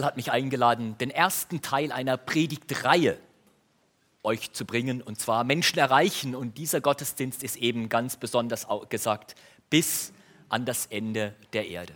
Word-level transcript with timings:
hat 0.00 0.16
mich 0.16 0.32
eingeladen, 0.32 0.96
den 0.98 1.10
ersten 1.10 1.60
Teil 1.60 1.92
einer 1.92 2.16
Predigtreihe 2.16 3.18
euch 4.22 4.52
zu 4.52 4.64
bringen, 4.64 5.02
und 5.02 5.20
zwar 5.20 5.44
Menschen 5.44 5.78
erreichen. 5.78 6.34
Und 6.34 6.56
dieser 6.56 6.80
Gottesdienst 6.80 7.42
ist 7.42 7.56
eben 7.56 7.88
ganz 7.88 8.16
besonders 8.16 8.66
gesagt, 8.88 9.34
bis 9.68 10.12
an 10.48 10.64
das 10.64 10.86
Ende 10.86 11.34
der 11.52 11.68
Erde. 11.68 11.94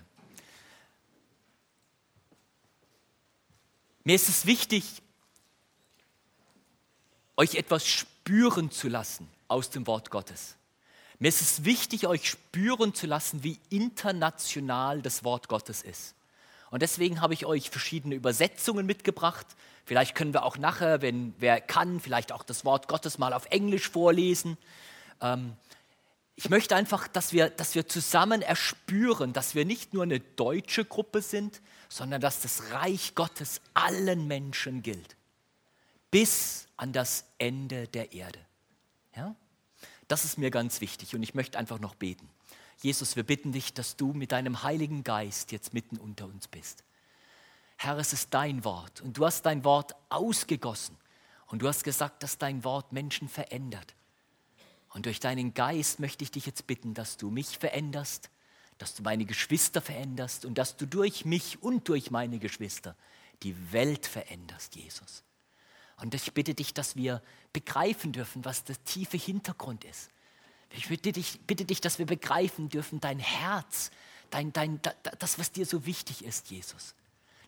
Mir 4.05 4.15
ist 4.15 4.29
es 4.29 4.47
wichtig, 4.47 5.03
euch 7.37 7.55
etwas 7.55 7.87
spüren 7.87 8.71
zu 8.71 8.89
lassen 8.89 9.29
aus 9.49 9.71
dem 9.71 9.87
Wort 9.87 10.11
Gottes. 10.11 10.57
Mir 11.19 11.29
ist 11.29 11.41
es 11.41 11.65
wichtig, 11.65 12.07
euch 12.07 12.29
spüren 12.29 12.95
zu 12.95 13.07
lassen, 13.07 13.43
wie 13.43 13.59
international 13.71 15.01
das 15.03 15.25
Wort 15.25 15.49
Gottes 15.49 15.83
ist. 15.83 16.15
Und 16.71 16.83
deswegen 16.83 17.21
habe 17.21 17.35
ich 17.35 17.47
euch 17.47 17.71
verschiedene 17.71 18.15
Übersetzungen 18.15 18.87
mitgebracht. 18.87 19.47
Vielleicht 19.85 20.15
können 20.15 20.35
wir 20.35 20.43
auch 20.45 20.59
nachher, 20.59 21.01
wenn 21.01 21.35
wer 21.39 21.61
kann, 21.61 22.01
vielleicht 22.01 22.33
auch 22.33 22.43
das 22.43 22.65
Wort 22.65 22.89
Gottes 22.89 23.19
mal 23.19 23.33
auf 23.33 23.47
Englisch 23.47 23.89
vorlesen. 23.89 24.59
Ähm, 25.21 25.57
ich 26.35 26.51
möchte 26.51 26.77
einfach, 26.77 27.09
dass 27.09 27.33
wir, 27.33 27.49
dass 27.49 27.75
wir 27.75 27.89
zusammen 27.89 28.43
erspüren, 28.43 29.33
dass 29.33 29.55
wir 29.55 29.65
nicht 29.65 29.95
nur 29.95 30.03
eine 30.03 30.21
deutsche 30.21 30.85
Gruppe 30.85 31.23
sind, 31.23 31.63
sondern 31.89 32.21
dass 32.21 32.41
das 32.41 32.73
Reich 32.73 33.15
Gottes 33.15 33.63
allen 33.73 34.27
Menschen 34.27 34.83
gilt. 34.83 35.17
Bis 36.11 36.69
an 36.77 36.93
das 36.93 37.25
Ende 37.39 37.89
der 37.89 38.13
Erde. 38.13 38.39
Ja? 39.17 39.35
Das 40.09 40.25
ist 40.25 40.37
mir 40.37 40.51
ganz 40.51 40.81
wichtig 40.81 41.15
und 41.15 41.23
ich 41.23 41.35
möchte 41.35 41.59
einfach 41.59 41.79
noch 41.79 41.95
beten. 41.95 42.29
Jesus, 42.83 43.17
wir 43.17 43.23
bitten 43.23 43.53
dich, 43.53 43.73
dass 43.73 43.97
du 43.97 44.13
mit 44.13 44.33
deinem 44.33 44.63
Heiligen 44.63 45.03
Geist 45.03 45.53
jetzt 45.53 45.73
mitten 45.73 45.97
unter 45.97 46.27
uns 46.27 46.49
bist. 46.49 46.85
Herr, 47.77 47.99
es 47.99 48.13
ist 48.13 48.33
dein 48.33 48.65
Wort 48.65 49.01
und 49.01 49.17
du 49.17 49.27
hast 49.27 49.43
dein 49.43 49.65
Wort 49.65 49.95
ausgegossen 50.09 50.97
und 51.47 51.63
du 51.63 51.69
hast 51.69 51.85
gesagt, 51.85 52.23
dass 52.23 52.39
dein 52.39 52.65
Wort 52.65 52.93
Menschen 52.93 53.29
verändert. 53.29 53.95
Und 54.91 55.07
durch 55.07 55.21
deinen 55.21 55.53
Geist 55.53 56.01
möchte 56.01 56.25
ich 56.25 56.31
dich 56.31 56.47
jetzt 56.47 56.67
bitten, 56.67 56.95
dass 56.95 57.17
du 57.17 57.31
mich 57.31 57.59
veränderst, 57.59 58.31
dass 58.79 58.95
du 58.95 59.03
meine 59.03 59.25
Geschwister 59.25 59.81
veränderst 59.81 60.45
und 60.45 60.57
dass 60.57 60.77
du 60.77 60.87
durch 60.87 61.25
mich 61.25 61.63
und 61.63 61.89
durch 61.89 62.11
meine 62.11 62.39
Geschwister 62.39 62.97
die 63.43 63.73
Welt 63.73 64.07
veränderst, 64.07 64.77
Jesus. 64.77 65.23
Und 65.99 66.15
ich 66.15 66.33
bitte 66.33 66.55
dich, 66.55 66.75
dass 66.75 66.97
wir 66.97 67.23
begreifen 67.53 68.13
dürfen, 68.13 68.45
was 68.45 68.65
der 68.65 68.83
tiefe 68.85 69.17
Hintergrund 69.17 69.85
ist. 69.85 70.11
Ich 70.77 70.89
bitte 70.89 71.13
dich, 71.13 71.41
bitte 71.47 71.65
dich, 71.65 71.81
dass 71.81 71.99
wir 71.99 72.07
begreifen 72.07 72.69
dürfen, 72.69 73.01
dein 73.01 73.19
Herz, 73.19 73.91
dein, 74.31 74.53
dein, 74.53 74.81
das, 75.19 75.39
was 75.39 75.51
dir 75.51 75.65
so 75.65 75.87
wichtig 75.87 76.25
ist, 76.25 76.51
Jesus. 76.51 76.95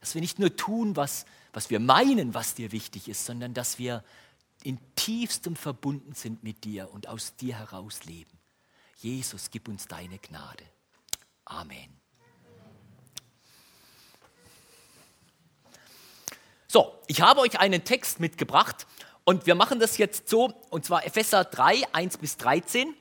Dass 0.01 0.15
wir 0.15 0.21
nicht 0.21 0.39
nur 0.39 0.57
tun, 0.57 0.97
was, 0.97 1.27
was 1.53 1.71
wir 1.71 1.79
meinen, 1.79 2.33
was 2.33 2.55
dir 2.55 2.73
wichtig 2.73 3.09
ist, 3.09 3.27
sondern 3.27 3.53
dass 3.53 3.79
wir 3.79 4.03
in 4.63 4.79
tiefstem 4.97 5.57
verbunden 5.57 6.15
sind 6.15 6.43
mit 6.43 6.65
dir 6.65 6.91
und 6.93 7.07
aus 7.09 7.37
dir 7.37 7.59
heraus 7.59 8.05
leben. 8.05 8.31
Jesus, 8.97 9.51
gib 9.51 9.69
uns 9.69 9.87
deine 9.87 10.19
Gnade. 10.19 10.65
Amen. 11.45 12.01
So, 16.67 16.99
ich 17.07 17.21
habe 17.21 17.41
euch 17.41 17.59
einen 17.61 17.85
Text 17.85 18.21
mitgebracht 18.21 18.87
und 19.25 19.47
wir 19.47 19.55
machen 19.55 19.81
das 19.81 19.99
jetzt 19.99 20.29
so, 20.29 20.53
und 20.71 20.85
zwar 20.85 21.07
Epheser 21.07 21.45
3, 21.45 21.95
1 21.95 22.19
bis 22.19 22.37
13. 22.39 22.95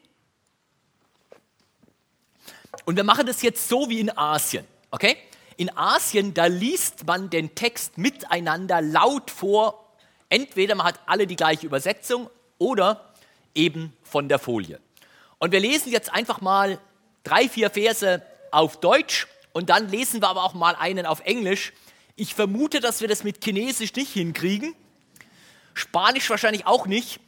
Und 2.85 2.95
wir 2.95 3.03
machen 3.03 3.25
das 3.25 3.41
jetzt 3.41 3.67
so 3.67 3.89
wie 3.89 3.99
in 3.99 4.15
Asien, 4.17 4.65
okay? 4.91 5.17
In 5.57 5.75
Asien, 5.75 6.33
da 6.33 6.45
liest 6.45 7.05
man 7.05 7.29
den 7.29 7.55
Text 7.55 7.97
miteinander 7.97 8.81
laut 8.81 9.31
vor. 9.31 9.91
Entweder 10.29 10.75
man 10.75 10.87
hat 10.87 10.99
alle 11.05 11.25
die 11.25 11.35
gleiche 11.35 11.65
Übersetzung 11.65 12.29
oder 12.57 13.13
eben 13.55 13.93
von 14.03 14.29
der 14.29 14.39
Folie. 14.39 14.79
Und 15.39 15.51
wir 15.51 15.59
lesen 15.59 15.91
jetzt 15.91 16.13
einfach 16.13 16.41
mal 16.41 16.79
drei, 17.23 17.49
vier 17.49 17.69
Verse 17.69 18.21
auf 18.51 18.79
Deutsch 18.79 19.27
und 19.51 19.69
dann 19.69 19.89
lesen 19.89 20.21
wir 20.21 20.29
aber 20.29 20.43
auch 20.43 20.53
mal 20.53 20.75
einen 20.75 21.05
auf 21.05 21.21
Englisch. 21.21 21.73
Ich 22.15 22.33
vermute, 22.33 22.79
dass 22.79 23.01
wir 23.01 23.07
das 23.07 23.23
mit 23.23 23.43
Chinesisch 23.43 23.93
nicht 23.95 24.13
hinkriegen, 24.13 24.75
Spanisch 25.73 26.29
wahrscheinlich 26.29 26.65
auch 26.65 26.87
nicht, 26.87 27.19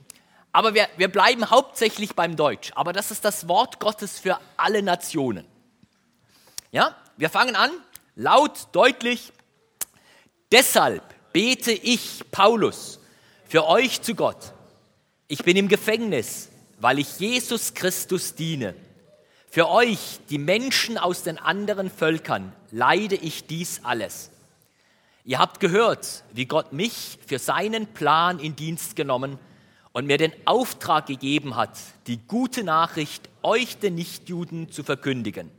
aber 0.59 0.73
wir, 0.73 0.89
wir 0.97 1.07
bleiben 1.07 1.49
hauptsächlich 1.49 2.15
beim 2.15 2.35
Deutsch. 2.35 2.73
Aber 2.75 2.91
das 2.91 3.11
ist 3.11 3.23
das 3.23 3.47
Wort 3.47 3.79
Gottes 3.79 4.19
für 4.19 4.37
alle 4.57 4.83
Nationen. 4.83 5.45
Ja, 6.73 6.97
wir 7.15 7.29
fangen 7.29 7.55
an, 7.55 7.71
laut, 8.17 8.67
deutlich. 8.73 9.31
Deshalb 10.51 11.01
bete 11.31 11.71
ich, 11.71 12.29
Paulus, 12.29 12.99
für 13.47 13.67
euch 13.69 14.01
zu 14.01 14.15
Gott. 14.15 14.51
Ich 15.29 15.45
bin 15.45 15.55
im 15.55 15.69
Gefängnis, 15.69 16.49
weil 16.81 16.99
ich 16.99 17.21
Jesus 17.21 17.73
Christus 17.73 18.35
diene. 18.35 18.75
Für 19.49 19.69
euch, 19.69 20.19
die 20.29 20.39
Menschen 20.39 20.97
aus 20.97 21.23
den 21.23 21.37
anderen 21.37 21.89
Völkern, 21.89 22.51
leide 22.69 23.15
ich 23.15 23.47
dies 23.47 23.79
alles. 23.85 24.29
Ihr 25.23 25.39
habt 25.39 25.61
gehört, 25.61 26.25
wie 26.33 26.47
Gott 26.47 26.73
mich 26.73 27.17
für 27.25 27.39
seinen 27.39 27.87
Plan 27.87 28.39
in 28.39 28.57
Dienst 28.57 28.97
genommen 28.97 29.39
und 29.91 30.05
mir 30.05 30.17
den 30.17 30.33
Auftrag 30.45 31.07
gegeben 31.07 31.55
hat, 31.55 31.77
die 32.07 32.17
gute 32.17 32.63
Nachricht 32.63 33.29
euch 33.41 33.77
den 33.77 33.95
Nichtjuden 33.95 34.71
zu 34.71 34.83
verkündigen. 34.83 35.51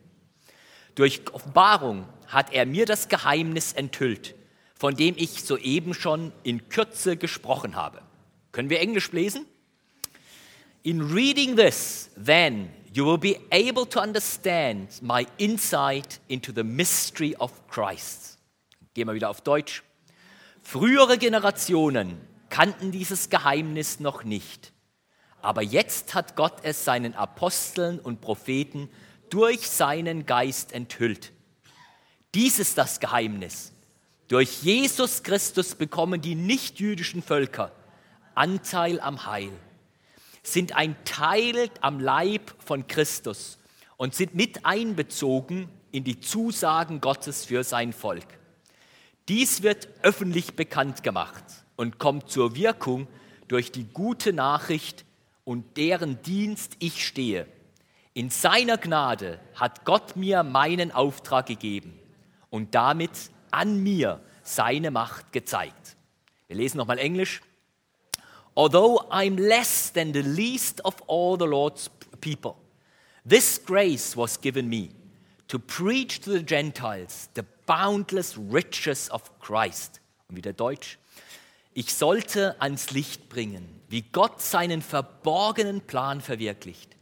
Durch 0.94 1.22
Offenbarung 1.32 2.06
hat 2.26 2.52
er 2.52 2.66
mir 2.66 2.86
das 2.86 3.08
Geheimnis 3.08 3.72
enthüllt, 3.72 4.34
von 4.74 4.94
dem 4.94 5.14
ich 5.16 5.42
soeben 5.42 5.94
schon 5.94 6.32
in 6.42 6.68
Kürze 6.68 7.16
gesprochen 7.16 7.76
habe. 7.76 8.02
Können 8.52 8.70
wir 8.70 8.80
Englisch 8.80 9.12
lesen? 9.12 9.46
In 10.82 11.00
reading 11.00 11.56
this, 11.56 12.10
then 12.22 12.70
you 12.92 13.04
will 13.04 13.18
be 13.18 13.38
able 13.50 13.86
to 13.86 14.00
understand 14.00 15.02
my 15.02 15.26
insight 15.36 16.20
into 16.28 16.52
the 16.54 16.64
mystery 16.64 17.36
of 17.38 17.52
Christ. 17.68 18.38
Gehen 18.94 19.06
wir 19.06 19.14
wieder 19.14 19.30
auf 19.30 19.42
Deutsch. 19.42 19.82
Frühere 20.62 21.18
Generationen 21.18 22.20
kannten 22.50 22.92
dieses 22.92 23.30
Geheimnis 23.30 24.00
noch 24.00 24.24
nicht. 24.24 24.72
Aber 25.40 25.62
jetzt 25.62 26.14
hat 26.14 26.36
Gott 26.36 26.58
es 26.62 26.84
seinen 26.84 27.14
Aposteln 27.14 27.98
und 27.98 28.20
Propheten 28.20 28.90
durch 29.30 29.70
seinen 29.70 30.26
Geist 30.26 30.72
enthüllt. 30.72 31.32
Dies 32.34 32.58
ist 32.58 32.76
das 32.76 33.00
Geheimnis. 33.00 33.72
Durch 34.28 34.62
Jesus 34.62 35.22
Christus 35.22 35.74
bekommen 35.74 36.20
die 36.20 36.34
nichtjüdischen 36.34 37.22
Völker 37.22 37.72
Anteil 38.34 39.00
am 39.00 39.26
Heil, 39.26 39.50
sind 40.42 40.74
ein 40.76 40.96
Teil 41.04 41.68
am 41.80 41.98
Leib 41.98 42.54
von 42.64 42.86
Christus 42.86 43.58
und 43.96 44.14
sind 44.14 44.34
mit 44.34 44.64
einbezogen 44.64 45.68
in 45.90 46.04
die 46.04 46.20
Zusagen 46.20 47.00
Gottes 47.00 47.44
für 47.44 47.64
sein 47.64 47.92
Volk. 47.92 48.26
Dies 49.28 49.62
wird 49.62 49.88
öffentlich 50.02 50.54
bekannt 50.54 51.02
gemacht 51.02 51.44
und 51.80 51.98
kommt 51.98 52.30
zur 52.30 52.56
Wirkung 52.56 53.08
durch 53.48 53.72
die 53.72 53.84
gute 53.84 54.34
Nachricht 54.34 55.06
und 55.44 55.78
deren 55.78 56.20
Dienst 56.20 56.76
ich 56.78 57.06
stehe. 57.06 57.46
In 58.12 58.28
seiner 58.28 58.76
Gnade 58.76 59.40
hat 59.54 59.86
Gott 59.86 60.14
mir 60.14 60.42
meinen 60.42 60.92
Auftrag 60.92 61.46
gegeben 61.46 61.98
und 62.50 62.74
damit 62.74 63.30
an 63.50 63.82
mir 63.82 64.20
seine 64.42 64.90
Macht 64.90 65.32
gezeigt. 65.32 65.96
Wir 66.48 66.56
lesen 66.56 66.76
nochmal 66.76 66.98
Englisch. 66.98 67.40
Although 68.54 69.00
I'm 69.10 69.40
less 69.40 69.90
than 69.90 70.12
the 70.12 70.20
least 70.20 70.84
of 70.84 70.96
all 71.08 71.38
the 71.38 71.46
Lord's 71.46 71.90
people, 72.20 72.56
this 73.26 73.58
grace 73.64 74.14
was 74.14 74.38
given 74.38 74.68
me 74.68 74.90
to 75.48 75.58
preach 75.58 76.20
to 76.20 76.32
the 76.32 76.44
Gentiles 76.44 77.30
the 77.34 77.44
boundless 77.64 78.36
riches 78.36 79.10
of 79.10 79.22
Christ. 79.40 80.02
Und 80.28 80.36
wieder 80.36 80.52
Deutsch. 80.52 80.99
Ich 81.80 81.94
sollte 81.94 82.60
ans 82.60 82.90
Licht 82.90 83.30
bringen, 83.30 83.66
wie 83.88 84.02
Gott 84.02 84.42
seinen 84.42 84.82
verborgenen 84.82 85.80
Plan 85.80 86.20
verwirklicht. 86.20 86.94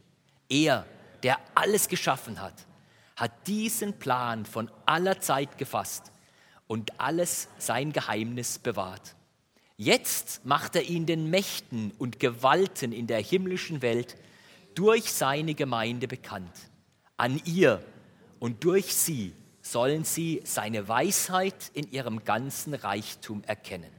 Er, 0.47 0.85
der 1.21 1.37
alles 1.53 1.89
geschaffen 1.89 2.39
hat, 2.41 2.53
hat 3.17 3.45
diesen 3.45 3.99
Plan 3.99 4.45
von 4.45 4.71
aller 4.85 5.19
Zeit 5.19 5.57
gefasst 5.57 6.13
und 6.67 6.97
alles 6.97 7.49
sein 7.57 7.91
Geheimnis 7.91 8.57
bewahrt. 8.57 9.17
Jetzt 9.75 10.45
macht 10.45 10.77
er 10.77 10.83
ihn 10.83 11.05
den 11.05 11.29
Mächten 11.29 11.91
und 11.97 12.21
Gewalten 12.21 12.93
in 12.93 13.05
der 13.05 13.19
himmlischen 13.19 13.81
Welt 13.81 14.15
durch 14.75 15.11
seine 15.11 15.55
Gemeinde 15.55 16.07
bekannt. 16.07 16.55
An 17.17 17.41
ihr 17.43 17.83
und 18.39 18.63
durch 18.63 18.95
sie 18.95 19.33
sollen 19.61 20.05
sie 20.05 20.39
seine 20.45 20.87
Weisheit 20.87 21.69
in 21.73 21.91
ihrem 21.91 22.23
ganzen 22.23 22.73
Reichtum 22.73 23.43
erkennen. 23.43 23.98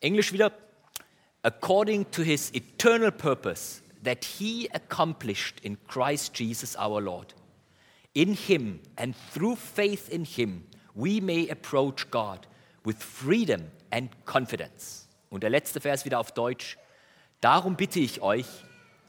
Englisch 0.00 0.32
wieder, 0.32 0.52
according 1.42 2.10
to 2.10 2.22
his 2.22 2.52
eternal 2.54 3.10
purpose 3.10 3.82
that 4.02 4.24
he 4.24 4.68
accomplished 4.72 5.60
in 5.60 5.76
Christ 5.86 6.38
Jesus 6.38 6.76
our 6.76 7.00
Lord. 7.00 7.34
In 8.14 8.34
him 8.34 8.80
and 8.96 9.14
through 9.32 9.56
faith 9.56 10.08
in 10.08 10.24
him, 10.24 10.64
we 10.94 11.20
may 11.20 11.48
approach 11.48 12.10
God 12.10 12.46
with 12.84 12.96
freedom 12.96 13.70
and 13.90 14.10
confidence. 14.24 15.06
Und 15.28 15.42
der 15.42 15.50
letzte 15.50 15.80
Vers 15.80 16.04
wieder 16.04 16.18
auf 16.18 16.32
Deutsch. 16.32 16.76
Darum 17.40 17.76
bitte 17.76 18.00
ich 18.00 18.20
euch, 18.20 18.46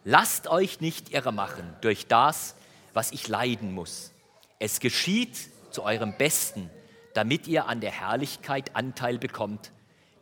lasst 0.04 0.48
euch 0.48 0.82
nicht 0.82 1.14
irre 1.14 1.32
machen 1.32 1.76
durch 1.82 2.08
das, 2.08 2.56
was 2.94 3.12
ich 3.12 3.28
leiden 3.28 3.74
muss. 3.74 4.12
Es 4.60 4.80
geschieht 4.80 5.38
zu 5.72 5.84
eurem 5.84 6.16
Besten, 6.18 6.70
damit 7.14 7.48
ihr 7.48 7.66
an 7.68 7.82
der 7.82 7.92
Herrlichkeit 7.92 8.76
Anteil 8.76 9.18
bekommt, 9.18 9.72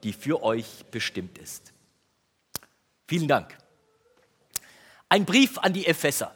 die 0.03 0.13
für 0.13 0.43
euch 0.43 0.85
bestimmt 0.91 1.37
ist. 1.37 1.73
Vielen 3.07 3.27
Dank. 3.27 3.57
Ein 5.09 5.25
Brief 5.25 5.57
an 5.57 5.73
die 5.73 5.87
Epheser. 5.87 6.33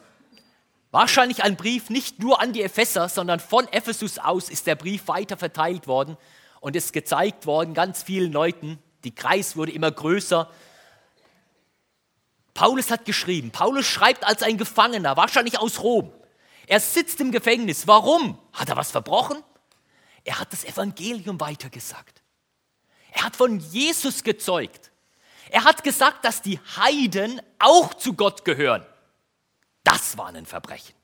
Wahrscheinlich 0.90 1.42
ein 1.42 1.56
Brief 1.56 1.90
nicht 1.90 2.20
nur 2.20 2.40
an 2.40 2.52
die 2.52 2.62
Epheser, 2.62 3.08
sondern 3.08 3.40
von 3.40 3.66
Ephesus 3.68 4.18
aus 4.18 4.48
ist 4.48 4.66
der 4.66 4.74
Brief 4.74 5.08
weiter 5.08 5.36
verteilt 5.36 5.86
worden 5.86 6.16
und 6.60 6.76
ist 6.76 6.92
gezeigt 6.92 7.46
worden 7.46 7.74
ganz 7.74 8.02
vielen 8.02 8.32
Leuten. 8.32 8.78
Die 9.04 9.14
Kreis 9.14 9.56
wurde 9.56 9.72
immer 9.72 9.90
größer. 9.90 10.50
Paulus 12.54 12.90
hat 12.90 13.04
geschrieben, 13.04 13.50
Paulus 13.50 13.86
schreibt 13.86 14.24
als 14.24 14.42
ein 14.42 14.56
Gefangener, 14.58 15.16
wahrscheinlich 15.16 15.58
aus 15.58 15.82
Rom. 15.82 16.12
Er 16.66 16.80
sitzt 16.80 17.20
im 17.20 17.32
Gefängnis. 17.32 17.86
Warum? 17.86 18.38
Hat 18.52 18.68
er 18.68 18.76
was 18.76 18.90
verbrochen? 18.90 19.42
Er 20.24 20.40
hat 20.40 20.52
das 20.52 20.64
Evangelium 20.64 21.38
weitergesagt. 21.40 22.22
Er 23.24 23.28
hat 23.28 23.36
von 23.36 23.58
Jesus 23.58 24.22
gezeugt. 24.22 24.92
Er 25.50 25.64
hat 25.64 25.82
gesagt, 25.82 26.24
dass 26.24 26.42
die 26.42 26.58
Heiden 26.76 27.40
auch 27.58 27.94
zu 27.94 28.12
Gott 28.14 28.44
gehören. 28.44 28.84
Das 29.82 30.18
war 30.18 30.28
ein 30.28 30.46
Verbrechen. 30.46 30.94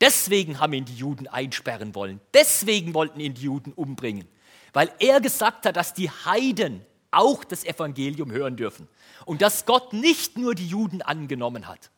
Deswegen 0.00 0.60
haben 0.60 0.72
ihn 0.72 0.84
die 0.84 0.94
Juden 0.94 1.26
einsperren 1.26 1.94
wollen. 1.94 2.20
Deswegen 2.32 2.94
wollten 2.94 3.20
ihn 3.20 3.34
die 3.34 3.42
Juden 3.42 3.72
umbringen 3.72 4.28
weil 4.74 4.92
er 4.98 5.20
gesagt 5.20 5.64
hat, 5.64 5.76
dass 5.76 5.94
die 5.94 6.10
Heiden 6.10 6.84
auch 7.10 7.44
das 7.44 7.64
Evangelium 7.64 8.30
hören 8.30 8.56
dürfen 8.56 8.88
und 9.24 9.40
dass 9.40 9.64
Gott 9.64 9.94
nicht 9.94 10.36
nur 10.36 10.54
die 10.54 10.66
Juden 10.66 11.00
angenommen 11.00 11.68
hat. 11.68 11.90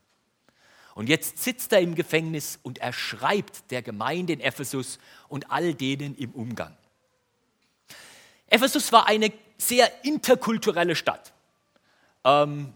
Und 0.95 1.09
jetzt 1.09 1.43
sitzt 1.43 1.73
er 1.73 1.81
im 1.81 1.95
Gefängnis 1.95 2.59
und 2.63 2.79
er 2.79 2.93
schreibt 2.93 3.71
der 3.71 3.83
Gemeinde 3.83 4.35
in 4.35 4.41
Ephesus 4.41 4.99
und 5.29 5.51
all 5.51 5.75
denen 5.75 6.15
im 6.15 6.31
Umgang. 6.33 6.77
Ephesus 8.49 8.93
war 8.93 9.07
eine 9.07 9.33
sehr 9.59 10.05
interkulturelle 10.05 10.97
Stadt. 10.97 11.33
Ähm, 12.25 12.73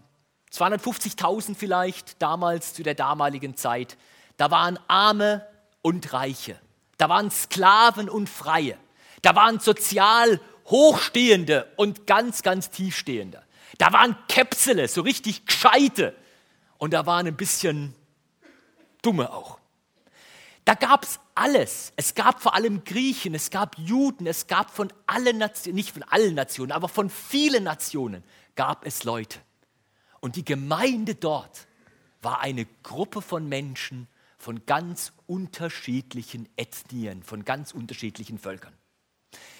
250.000 0.51 1.55
vielleicht 1.55 2.21
damals 2.21 2.73
zu 2.73 2.83
der 2.83 2.95
damaligen 2.95 3.55
Zeit. 3.55 3.97
Da 4.37 4.51
waren 4.51 4.79
Arme 4.87 5.45
und 5.81 6.11
Reiche. 6.13 6.59
Da 6.97 7.09
waren 7.09 7.31
Sklaven 7.31 8.09
und 8.09 8.29
Freie. 8.29 8.77
Da 9.21 9.35
waren 9.35 9.59
sozial 9.59 10.39
Hochstehende 10.65 11.71
und 11.75 12.07
ganz, 12.07 12.43
ganz 12.43 12.69
Tiefstehende. 12.69 13.41
Da 13.77 13.93
waren 13.93 14.15
Käpsele, 14.27 14.87
so 14.87 15.01
richtig 15.01 15.45
gescheite. 15.45 16.15
Und 16.77 16.93
da 16.93 17.05
waren 17.05 17.27
ein 17.27 17.37
bisschen 17.37 17.95
dumme 19.01 19.31
auch. 19.31 19.60
Da 20.65 20.75
gab 20.75 21.03
es 21.03 21.19
alles. 21.33 21.91
Es 21.95 22.13
gab 22.13 22.41
vor 22.41 22.53
allem 22.53 22.83
Griechen, 22.83 23.33
es 23.33 23.49
gab 23.49 23.77
Juden, 23.77 24.27
es 24.27 24.47
gab 24.47 24.69
von 24.69 24.93
allen 25.07 25.37
Nationen, 25.37 25.75
nicht 25.75 25.91
von 25.91 26.03
allen 26.03 26.35
Nationen, 26.35 26.71
aber 26.71 26.87
von 26.87 27.09
vielen 27.09 27.63
Nationen 27.63 28.23
gab 28.55 28.85
es 28.85 29.03
Leute. 29.03 29.39
Und 30.19 30.35
die 30.35 30.45
Gemeinde 30.45 31.15
dort 31.15 31.67
war 32.21 32.41
eine 32.41 32.67
Gruppe 32.83 33.21
von 33.21 33.49
Menschen 33.49 34.07
von 34.37 34.65
ganz 34.65 35.13
unterschiedlichen 35.27 36.47
Ethnien, 36.55 37.23
von 37.23 37.45
ganz 37.45 37.73
unterschiedlichen 37.73 38.37
Völkern. 38.37 38.73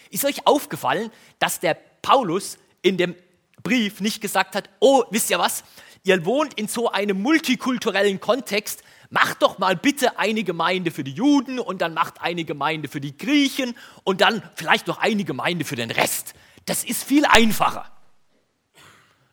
Ist 0.10 0.26
euch 0.26 0.46
aufgefallen, 0.46 1.12
dass 1.40 1.60
der 1.60 1.76
Paulus 2.02 2.58
in 2.82 2.98
dem 2.98 3.16
Brief 3.64 4.02
nicht 4.02 4.22
gesagt 4.22 4.56
hat, 4.56 4.70
oh, 4.80 5.04
wisst 5.12 5.30
ihr 5.30 5.40
was, 5.40 5.64
ihr 6.04 6.26
wohnt 6.26 6.56
in 6.56 6.68
so 6.68 6.92
einem 6.92 7.22
multikulturellen 7.22 8.20
Kontext, 8.20 8.84
macht 9.12 9.44
doch 9.44 9.60
mal 9.60 9.76
bitte 9.76 10.18
eine 10.18 10.44
Gemeinde 10.44 10.90
für 10.90 11.04
die 11.04 11.12
Juden 11.12 11.60
und 11.60 11.82
dann 11.82 11.94
macht 11.94 12.22
eine 12.22 12.46
Gemeinde 12.46 12.88
für 12.88 13.02
die 13.02 13.16
Griechen 13.16 13.76
und 14.04 14.22
dann 14.22 14.42
vielleicht 14.56 14.88
noch 14.88 14.98
eine 14.98 15.24
Gemeinde 15.24 15.66
für 15.66 15.76
den 15.76 15.92
Rest. 15.92 16.34
Das 16.66 16.84
ist 16.84 17.04
viel 17.04 17.26
einfacher. 17.26 17.92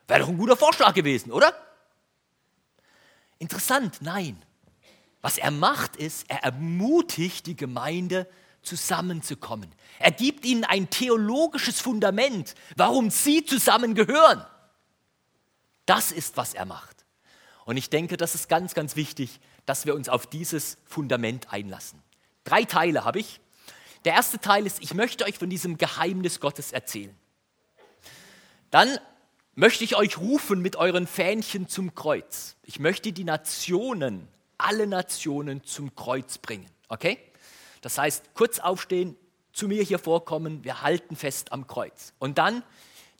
Wäre 0.09 0.21
doch 0.21 0.29
ein 0.29 0.37
guter 0.37 0.57
Vorschlag 0.57 0.95
gewesen, 0.95 1.31
oder? 1.31 1.55
Interessant, 3.39 3.99
nein. 4.01 4.43
Was 5.23 5.39
er 5.39 5.53
macht 5.53 5.97
ist, 5.97 6.29
er 6.29 6.43
ermutigt 6.43 7.47
die 7.47 7.57
Gemeinde, 7.57 8.29
zusammenzukommen. 8.63 9.73
Er 10.01 10.11
gibt 10.11 10.45
ihnen 10.45 10.65
ein 10.65 10.91
theologisches 10.91 11.81
Fundament, 11.81 12.55
warum 12.77 13.11
sie 13.11 13.45
zusammengehören. 13.45 14.45
Das 15.87 16.13
ist, 16.13 16.37
was 16.37 16.55
er 16.55 16.67
macht. 16.67 17.07
Und 17.65 17.77
ich 17.77 17.91
denke, 17.91 18.17
das 18.17 18.35
ist 18.35 18.49
ganz, 18.49 18.75
ganz 18.75 18.97
wichtig, 18.97 19.41
dass 19.69 19.85
wir 19.85 19.95
uns 19.95 20.09
auf 20.09 20.27
dieses 20.27 20.79
Fundament 20.87 21.53
einlassen. 21.53 22.03
Drei 22.45 22.65
Teile 22.65 23.05
habe 23.05 23.19
ich. 23.19 23.39
Der 24.07 24.15
erste 24.15 24.39
Teil 24.39 24.65
ist, 24.65 24.81
ich 24.81 24.95
möchte 24.95 25.27
euch 25.27 25.37
von 25.37 25.51
diesem 25.51 25.77
Geheimnis 25.77 26.41
Gottes 26.41 26.73
erzählen. 26.73 27.15
Dann 28.71 28.99
möchte 29.55 29.85
ich 29.85 29.95
euch 29.95 30.17
rufen 30.17 30.63
mit 30.63 30.77
euren 30.77 31.07
Fähnchen 31.07 31.69
zum 31.69 31.95
Kreuz. 31.95 32.57
Ich 32.63 32.79
möchte 32.79 33.13
die 33.13 33.25
Nationen, 33.25 34.27
alle 34.57 34.87
Nationen 34.87 35.63
zum 35.65 35.95
Kreuz 35.95 36.39
bringen. 36.39 36.71
Okay? 36.89 37.19
Das 37.83 37.99
heißt, 37.99 38.33
kurz 38.33 38.61
aufstehen, 38.61 39.17
zu 39.53 39.69
mir 39.69 39.83
hier 39.83 39.99
vorkommen, 39.99 40.65
wir 40.65 40.81
halten 40.81 41.15
fest 41.15 41.53
am 41.53 41.67
Kreuz. 41.67 42.15
Und 42.19 42.39
dann, 42.39 42.63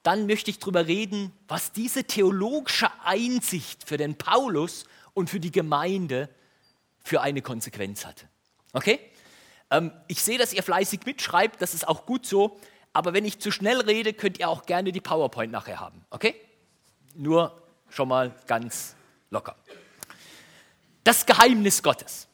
dann 0.03 0.27
möchte 0.27 0.51
ich 0.51 0.61
darüber 0.61 0.87
reden, 0.87 1.31
was 1.47 1.73
diese 1.73 2.05
theologische 2.05 2.89
Einsicht 3.05 3.87
für 3.87 3.99
den 3.99 4.17
Paulus 4.17 4.87
und 5.19 5.29
für 5.29 5.41
die 5.41 5.51
Gemeinde 5.51 6.31
für 7.05 7.21
eine 7.21 7.43
Konsequenz 7.43 8.07
hatte. 8.07 8.29
Okay? 8.73 9.01
Ähm, 9.71 9.93
ich 10.07 10.23
sehe, 10.23 10.39
dass 10.39 10.53
ihr 10.53 10.63
fleißig 10.63 11.01
mitschreibt, 11.05 11.61
das 11.61 11.75
ist 11.75 11.87
auch 11.87 12.07
gut 12.07 12.25
so, 12.27 12.59
aber 12.93 13.13
wenn 13.13 13.25
ich 13.25 13.39
zu 13.39 13.51
schnell 13.51 13.81
rede, 13.81 14.13
könnt 14.13 14.39
ihr 14.39 14.49
auch 14.49 14.65
gerne 14.65 14.93
die 14.93 15.01
PowerPoint 15.01 15.53
nachher 15.53 15.81
haben. 15.81 16.05
Okay? 16.11 16.35
Nur 17.15 17.63
schon 17.89 18.09
mal 18.09 18.35
ganz 18.47 18.95
locker. 19.31 19.57
Das 21.05 21.27
Geheimnis 21.27 21.83
Gottes. 21.83 22.29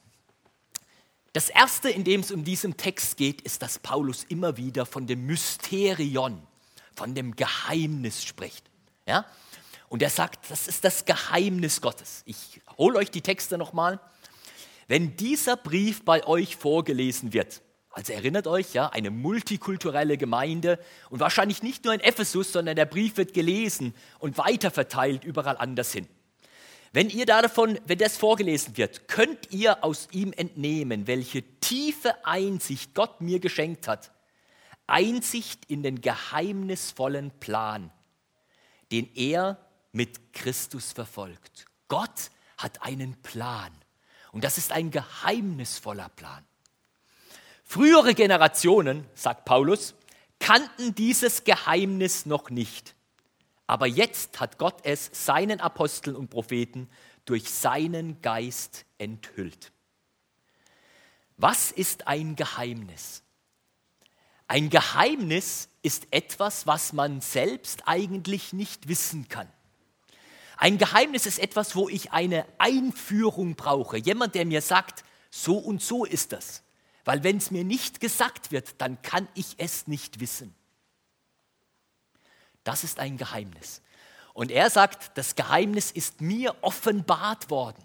Das 1.33 1.49
erste, 1.49 1.91
in 1.91 2.05
dem 2.05 2.21
es 2.21 2.31
um 2.31 2.45
diesen 2.45 2.77
Text 2.77 3.17
geht, 3.17 3.41
ist, 3.41 3.63
dass 3.63 3.79
Paulus 3.79 4.25
immer 4.25 4.57
wieder 4.57 4.87
von 4.87 5.07
dem 5.07 5.27
Mysterion, 5.27 6.47
von 6.95 7.15
dem 7.15 7.35
Geheimnis 7.35 8.25
spricht. 8.25 8.71
Ja? 9.07 9.27
Und 9.95 10.03
er 10.03 10.11
sagt, 10.11 10.51
das 10.51 10.67
ist 10.67 10.83
das 10.83 11.05
Geheimnis 11.05 11.81
Gottes. 11.81 12.25
Ich 12.27 12.61
hole 12.79 12.99
euch 12.99 13.13
die 13.13 13.21
Texte 13.21 13.57
nochmal. 13.57 14.01
Wenn 14.89 15.17
dieser 15.17 15.57
Brief 15.57 16.05
bei 16.05 16.27
euch 16.27 16.57
vorgelesen 16.57 17.33
wird, 17.33 17.63
also 17.91 18.13
erinnert 18.13 18.49
euch, 18.49 18.75
ja, 18.75 18.89
eine 18.89 19.13
multikulturelle 19.13 20.19
Gemeinde 20.19 20.81
und 21.11 21.21
wahrscheinlich 21.21 21.63
nicht 21.63 21.85
nur 21.85 21.95
in 21.95 22.01
Ephesus, 22.01 22.51
sondern 22.51 22.75
der 22.75 22.87
Brief 22.87 23.19
wird 23.19 23.35
gelesen 23.35 23.95
und 24.19 24.37
weiterverteilt 24.37 25.23
überall 25.23 25.59
anders 25.59 25.93
hin. 25.93 26.09
Wenn 26.93 27.09
ihr 27.09 27.25
davon, 27.25 27.79
wenn 27.87 27.99
das 27.99 28.17
vorgelesen 28.17 28.77
wird, 28.77 29.07
könnt 29.07 29.53
ihr 29.53 29.85
aus 29.85 30.09
ihm 30.11 30.33
entnehmen, 30.33 31.07
welche 31.07 31.45
tiefe 31.61 32.17
Einsicht 32.27 32.95
Gott 32.95 33.21
mir 33.21 33.39
geschenkt 33.39 33.87
hat. 33.87 34.11
Einsicht 34.89 35.67
in 35.67 35.85
den 35.85 36.01
geheimnisvollen 36.01 37.31
Plan, 37.39 37.93
den 38.91 39.09
er 39.15 39.64
mit 39.95 40.33
Christus 40.33 40.93
verfolgt. 40.93 41.67
Gott 41.89 42.31
hat 42.59 42.83
einen 42.83 43.15
Plan 43.23 43.73
und 44.33 44.45
das 44.45 44.59
ist 44.59 44.73
ein 44.73 44.91
geheimnisvoller 44.91 46.09
Plan. 46.11 46.45
Frühere 47.65 48.15
Generationen, 48.15 49.07
sagt 49.15 49.45
Paulus, 49.45 49.95
kannten 50.39 50.95
dieses 50.95 51.45
Geheimnis 51.45 52.27
noch 52.27 52.51
nicht. 52.51 52.95
Aber 53.67 53.87
jetzt 53.87 54.41
hat 54.41 54.59
Gott 54.59 54.81
es 54.83 55.11
seinen 55.13 55.61
Aposteln 55.61 56.17
und 56.17 56.29
Propheten 56.29 56.91
durch 57.25 57.51
seinen 57.51 58.21
Geist 58.21 58.85
enthüllt. 58.99 59.73
Was 61.37 61.71
ist 61.71 62.07
ein 62.07 62.37
Geheimnis? 62.37 63.23
Ein 64.47 64.69
Geheimnis 64.69 65.69
ist 65.83 66.09
etwas, 66.11 66.67
was 66.67 66.93
man 66.93 67.21
selbst 67.21 67.87
eigentlich 67.87 68.53
nicht 68.53 68.89
wissen 68.89 69.29
kann. 69.29 69.49
Ein 70.57 70.79
Geheimnis 70.79 71.27
ist 71.27 71.39
etwas, 71.39 71.75
wo 71.75 71.89
ich 71.89 72.13
eine 72.13 72.47
Einführung 72.59 73.55
brauche. 73.57 73.99
Jemand, 73.99 74.35
der 74.35 74.47
mir 74.47 74.63
sagt, 74.63 75.05
so 75.31 75.57
und 75.57 75.83
so 75.83 76.05
ist 76.05 76.33
das. 76.33 76.63
Weil 77.05 77.23
wenn 77.23 77.37
es 77.37 77.51
mir 77.51 77.65
nicht 77.65 78.01
gesagt 78.01 78.53
wird, 78.53 78.81
dann 78.81 79.03
kann 79.03 79.29
ich 79.35 79.55
es 79.59 79.87
nicht 79.87 80.21
wissen. 80.21 80.55
Das 82.63 82.83
ist 82.85 82.99
ein 82.99 83.17
Geheimnis. 83.17 83.83
Und 84.33 84.51
er 84.51 84.71
sagt, 84.71 85.17
das 85.17 85.37
Geheimnis 85.37 85.91
ist 85.91 86.21
mir 86.21 86.57
offenbart 86.63 87.51
worden. 87.51 87.83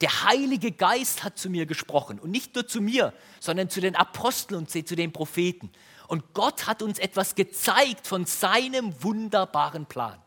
Der 0.00 0.24
Heilige 0.24 0.70
Geist 0.70 1.24
hat 1.24 1.38
zu 1.38 1.50
mir 1.50 1.66
gesprochen 1.66 2.18
und 2.20 2.30
nicht 2.30 2.54
nur 2.54 2.66
zu 2.66 2.80
mir, 2.80 3.12
sondern 3.40 3.68
zu 3.68 3.80
den 3.80 3.96
Aposteln 3.96 4.58
und 4.58 4.70
zu 4.70 4.94
den 4.94 5.12
Propheten. 5.12 5.70
Und 6.06 6.34
Gott 6.34 6.66
hat 6.66 6.82
uns 6.82 6.98
etwas 6.98 7.34
gezeigt 7.34 8.06
von 8.06 8.24
seinem 8.24 9.02
wunderbaren 9.02 9.86
Plan. 9.86 10.20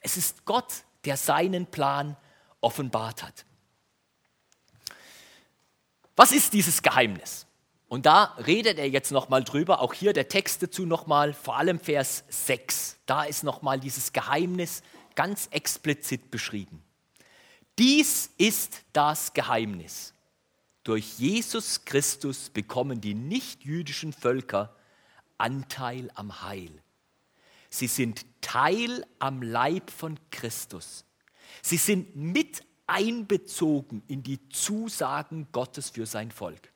Es 0.00 0.16
ist 0.16 0.44
Gott, 0.44 0.72
der 1.06 1.16
seinen 1.16 1.66
Plan 1.66 2.16
offenbart 2.60 3.22
hat. 3.22 3.44
Was 6.16 6.32
ist 6.32 6.52
dieses 6.52 6.82
Geheimnis? 6.82 7.46
Und 7.88 8.06
da 8.06 8.34
redet 8.46 8.78
er 8.78 8.88
jetzt 8.88 9.12
nochmal 9.12 9.44
drüber, 9.44 9.80
auch 9.80 9.94
hier 9.94 10.12
der 10.12 10.28
Text 10.28 10.62
dazu 10.62 10.86
nochmal, 10.86 11.32
vor 11.32 11.56
allem 11.56 11.78
Vers 11.78 12.24
6. 12.28 12.96
Da 13.06 13.24
ist 13.24 13.44
nochmal 13.44 13.78
dieses 13.78 14.12
Geheimnis 14.12 14.82
ganz 15.14 15.46
explizit 15.52 16.30
beschrieben. 16.30 16.82
Dies 17.78 18.30
ist 18.38 18.82
das 18.92 19.34
Geheimnis. 19.34 20.14
Durch 20.82 21.18
Jesus 21.18 21.84
Christus 21.84 22.50
bekommen 22.50 23.00
die 23.00 23.14
nichtjüdischen 23.14 24.12
Völker 24.12 24.74
Anteil 25.38 26.10
am 26.14 26.42
Heil. 26.42 26.82
Sie 27.70 27.86
sind 27.86 28.24
Teil 28.40 29.06
am 29.18 29.42
Leib 29.42 29.90
von 29.90 30.18
Christus. 30.30 31.04
Sie 31.62 31.76
sind 31.76 32.14
mit 32.16 32.62
einbezogen 32.86 34.02
in 34.06 34.22
die 34.22 34.48
Zusagen 34.48 35.48
Gottes 35.52 35.90
für 35.90 36.06
sein 36.06 36.30
Volk. 36.30 36.72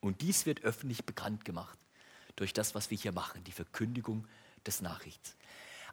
Und 0.00 0.22
dies 0.22 0.46
wird 0.46 0.62
öffentlich 0.62 1.04
bekannt 1.04 1.44
gemacht 1.44 1.78
durch 2.36 2.52
das, 2.52 2.74
was 2.74 2.90
wir 2.90 2.98
hier 2.98 3.12
machen, 3.12 3.44
die 3.44 3.52
Verkündigung 3.52 4.26
des 4.66 4.80
Nachrichts. 4.80 5.36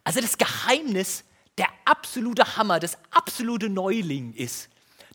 Also 0.04 0.20
das 0.20 0.38
Geheimnis, 0.38 1.24
der 1.58 1.68
absolute 1.84 2.56
Hammer, 2.56 2.80
das 2.80 2.98
absolute 3.10 3.68
Neuling 3.68 4.34
ist, 4.34 4.68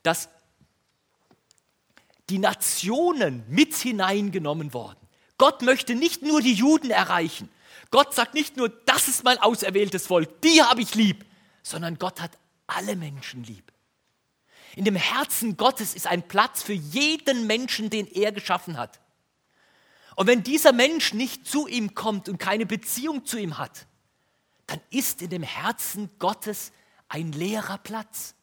dass 0.03 0.29
die 2.29 2.39
Nationen 2.39 3.43
mit 3.47 3.75
hineingenommen 3.75 4.73
worden. 4.73 4.99
Gott 5.37 5.61
möchte 5.61 5.95
nicht 5.95 6.21
nur 6.21 6.41
die 6.41 6.53
Juden 6.53 6.91
erreichen. 6.91 7.49
Gott 7.91 8.13
sagt 8.13 8.33
nicht 8.33 8.57
nur, 8.57 8.69
das 8.69 9.07
ist 9.07 9.23
mein 9.23 9.39
auserwähltes 9.39 10.07
Volk, 10.07 10.41
die 10.41 10.61
habe 10.61 10.81
ich 10.81 10.95
lieb, 10.95 11.25
sondern 11.63 11.97
Gott 11.97 12.21
hat 12.21 12.37
alle 12.67 12.95
Menschen 12.95 13.43
lieb. 13.43 13.71
In 14.75 14.85
dem 14.85 14.95
Herzen 14.95 15.57
Gottes 15.57 15.95
ist 15.95 16.05
ein 16.05 16.27
Platz 16.27 16.61
für 16.61 16.73
jeden 16.73 17.47
Menschen, 17.47 17.89
den 17.89 18.05
er 18.05 18.31
geschaffen 18.31 18.77
hat. 18.77 18.99
Und 20.15 20.27
wenn 20.27 20.43
dieser 20.43 20.73
Mensch 20.73 21.13
nicht 21.13 21.47
zu 21.47 21.67
ihm 21.67 21.95
kommt 21.95 22.29
und 22.29 22.37
keine 22.37 22.65
Beziehung 22.65 23.25
zu 23.25 23.37
ihm 23.37 23.57
hat, 23.57 23.87
dann 24.67 24.79
ist 24.91 25.23
in 25.23 25.31
dem 25.31 25.43
Herzen 25.43 26.11
Gottes 26.19 26.71
ein 27.07 27.31
leerer 27.31 27.79
Platz. 27.79 28.35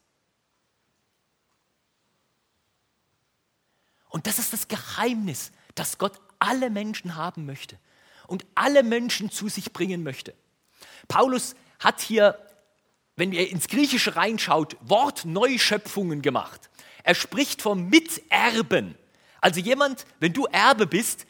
Und 4.08 4.26
das 4.26 4.40
ist 4.40 4.52
das 4.52 4.66
Geheimnis, 4.66 5.52
dass 5.76 5.98
Gott 5.98 6.20
alle 6.40 6.70
Menschen 6.70 7.14
haben 7.14 7.46
möchte 7.46 7.78
und 8.26 8.45
alle 8.54 8.83
Menschen 8.83 9.30
zu 9.30 9.49
sich 9.49 9.73
bringen 9.73 10.02
möchte. 10.02 10.35
Paulus 11.09 11.54
hat 11.78 12.00
hier, 12.00 12.38
wenn 13.16 13.33
ihr 13.33 13.50
ins 13.50 13.68
Griechische 13.68 14.16
reinschaut, 14.16 14.76
Wortneuschöpfungen 14.80 16.23
gemacht. 16.23 16.71
Er 17.02 17.14
spricht 17.14 17.62
vom 17.62 17.88
Miterben. 17.88 18.97
Also 19.40 19.61
jemand, 19.61 20.06
wenn 20.18 20.33
du 20.33 20.47
Erbe 20.47 20.87
bist, 20.87 21.26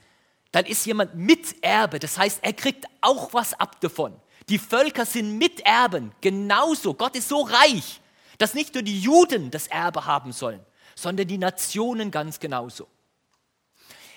dann 0.52 0.64
ist 0.64 0.86
jemand 0.86 1.14
Miterbe. 1.14 1.98
Das 1.98 2.16
heißt, 2.16 2.38
er 2.42 2.54
kriegt 2.54 2.86
auch 3.00 3.34
was 3.34 3.52
ab 3.54 3.80
davon. 3.80 4.18
Die 4.48 4.58
Völker 4.58 5.04
sind 5.04 5.38
Miterben, 5.38 6.12
genauso. 6.20 6.94
Gott 6.94 7.16
ist 7.16 7.28
so 7.28 7.42
reich, 7.42 8.00
dass 8.38 8.54
nicht 8.54 8.74
nur 8.74 8.82
die 8.82 9.00
Juden 9.00 9.50
das 9.50 9.66
Erbe 9.66 10.06
haben 10.06 10.32
sollen, 10.32 10.64
sondern 10.94 11.26
die 11.26 11.38
Nationen 11.38 12.10
ganz 12.10 12.38
genauso. 12.38 12.88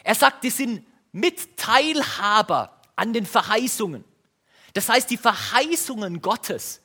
Er 0.04 0.16
sagt, 0.16 0.44
die 0.44 0.50
sind 0.50 0.86
Mitteilhaber 1.12 2.80
an 2.96 3.14
den 3.14 3.26
Verheißungen. 3.26 4.04
Das 4.74 4.90
heißt, 4.90 5.10
die 5.10 5.18
Verheißungen 5.18 6.22
Gottes, 6.22 6.82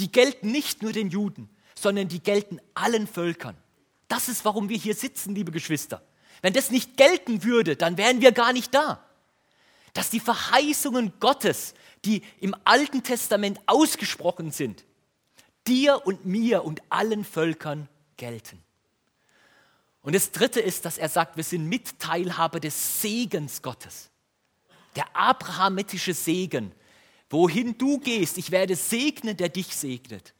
die 0.00 0.10
gelten 0.10 0.50
nicht 0.50 0.82
nur 0.82 0.92
den 0.92 1.10
Juden, 1.10 1.50
sondern 1.78 2.08
die 2.08 2.22
gelten 2.22 2.60
allen 2.74 3.06
Völkern. 3.06 3.56
Das 4.08 4.28
ist, 4.28 4.44
warum 4.44 4.68
wir 4.68 4.78
hier 4.78 4.94
sitzen, 4.94 5.34
liebe 5.34 5.52
Geschwister. 5.52 6.02
Wenn 6.42 6.52
das 6.52 6.70
nicht 6.70 6.96
gelten 6.96 7.44
würde, 7.44 7.76
dann 7.76 7.96
wären 7.96 8.20
wir 8.20 8.32
gar 8.32 8.52
nicht 8.52 8.74
da. 8.74 9.04
Dass 9.92 10.10
die 10.10 10.20
Verheißungen 10.20 11.14
Gottes, 11.20 11.74
die 12.04 12.22
im 12.40 12.54
Alten 12.64 13.02
Testament 13.02 13.60
ausgesprochen 13.66 14.52
sind, 14.52 14.84
dir 15.66 16.06
und 16.06 16.24
mir 16.24 16.64
und 16.64 16.80
allen 16.90 17.24
Völkern 17.24 17.88
gelten. 18.16 18.62
Und 20.06 20.14
das 20.14 20.30
Dritte 20.30 20.60
ist, 20.60 20.84
dass 20.84 20.98
er 20.98 21.08
sagt, 21.08 21.36
wir 21.36 21.42
sind 21.42 21.68
Mitteilhaber 21.68 22.60
des 22.60 23.02
Segens 23.02 23.60
Gottes. 23.60 24.08
Der 24.94 25.04
abrahamitische 25.16 26.14
Segen. 26.14 26.70
Wohin 27.28 27.76
du 27.76 27.98
gehst, 27.98 28.38
ich 28.38 28.52
werde 28.52 28.76
segnen, 28.76 29.36
der 29.36 29.48
dich 29.48 29.74
segnet. 29.74 30.32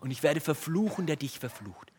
Und 0.00 0.10
ich 0.10 0.22
werde 0.22 0.42
verfluchen, 0.42 1.06
der 1.06 1.16
dich 1.16 1.38
verflucht. 1.38 1.90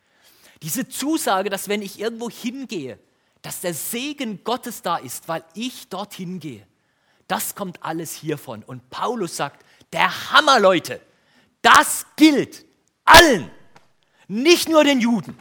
Diese 0.62 0.88
Zusage, 0.88 1.50
dass 1.50 1.68
wenn 1.68 1.82
ich 1.82 2.00
irgendwo 2.00 2.30
hingehe, 2.30 3.00
dass 3.42 3.60
der 3.60 3.74
Segen 3.74 4.44
Gottes 4.44 4.84
da 4.84 4.98
ist, 4.98 5.28
weil 5.28 5.44
ich 5.56 5.90
dorthin 5.90 6.40
gehe, 6.40 6.68
das 7.28 7.56
kommt 7.56 7.82
alles 7.82 8.14
hiervon. 8.14 8.62
Und 8.62 8.92
Paulus 8.92 9.36
sagt, 9.36 9.66
der 9.92 10.32
Hammer, 10.32 10.60
Leute, 10.60 11.02
das 11.64 12.06
gilt 12.18 12.66
allen, 13.04 13.50
nicht 14.28 14.70
nur 14.70 14.84
den 14.84 15.00
Juden. 15.00 15.36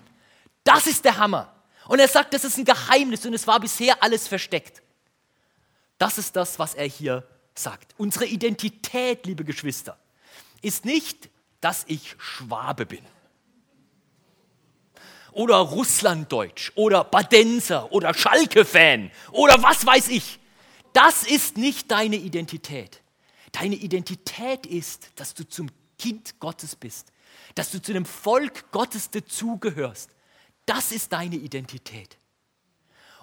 Das 0.65 0.87
ist 0.87 1.05
der 1.05 1.19
Hammer. 1.19 1.54
Und 1.87 1.99
er 1.99 2.09
sagt, 2.09 2.35
das 2.35 2.45
ist 2.45 2.59
ein 2.59 2.65
Geheimnis 2.65 3.27
und 3.27 3.35
es 3.35 3.47
war 3.47 3.61
bisher 3.61 4.03
alles 4.03 4.27
versteckt. 4.27 4.83
Das 5.99 6.19
ist 6.19 6.35
das, 6.37 6.59
was 6.59 6.75
er 6.75 6.87
hier 6.87 7.27
sagt. 7.55 7.95
Unsere 7.99 8.27
Identität, 8.27 9.27
liebe 9.27 9.45
Geschwister, 9.45 9.99
ist 10.63 10.85
nicht, 10.85 11.29
dass 11.61 11.85
ich 11.89 12.17
Schwabe 12.19 12.87
bin. 12.87 13.05
Oder 15.33 15.57
Russlanddeutsch 15.57 16.73
oder 16.75 17.05
Badenser 17.05 17.91
oder 17.93 18.15
Schalke-Fan 18.15 19.11
oder 19.33 19.63
was 19.63 19.85
weiß 19.85 20.09
ich. 20.09 20.39
Das 20.93 21.25
ist 21.25 21.57
nicht 21.57 21.91
deine 21.91 22.17
Identität. 22.17 23.03
Deine 23.51 23.75
Identität 23.75 24.67
ist, 24.67 25.11
dass 25.17 25.35
du 25.35 25.47
zum 25.49 25.71
Kind 25.99 26.39
Gottes 26.39 26.77
bist, 26.77 27.13
dass 27.55 27.71
du 27.71 27.81
zu 27.81 27.93
dem 27.93 28.05
Volk 28.05 28.71
Gottes 28.71 29.11
dazugehörst, 29.11 30.14
das 30.67 30.93
ist 30.93 31.13
deine 31.13 31.37
Identität. 31.37 32.19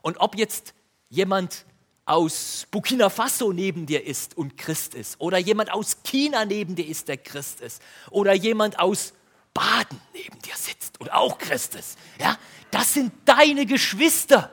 Und 0.01 0.17
ob 0.17 0.35
jetzt 0.35 0.73
jemand 1.09 1.65
aus 2.05 2.67
Burkina 2.71 3.09
Faso 3.09 3.53
neben 3.53 3.85
dir 3.85 4.05
ist 4.05 4.35
und 4.35 4.57
Christ 4.57 4.95
ist, 4.95 5.19
oder 5.19 5.37
jemand 5.37 5.71
aus 5.71 5.97
China 6.03 6.45
neben 6.45 6.75
dir 6.75 6.87
ist, 6.87 7.07
der 7.07 7.17
Christ 7.17 7.61
ist, 7.61 7.81
oder 8.09 8.33
jemand 8.33 8.79
aus 8.79 9.13
Baden 9.53 10.01
neben 10.13 10.39
dir 10.41 10.55
sitzt 10.55 10.99
und 10.99 11.11
auch 11.11 11.37
Christ 11.37 11.75
ist, 11.75 11.97
ja, 12.19 12.37
das 12.71 12.93
sind 12.93 13.13
deine 13.25 13.65
Geschwister. 13.65 14.51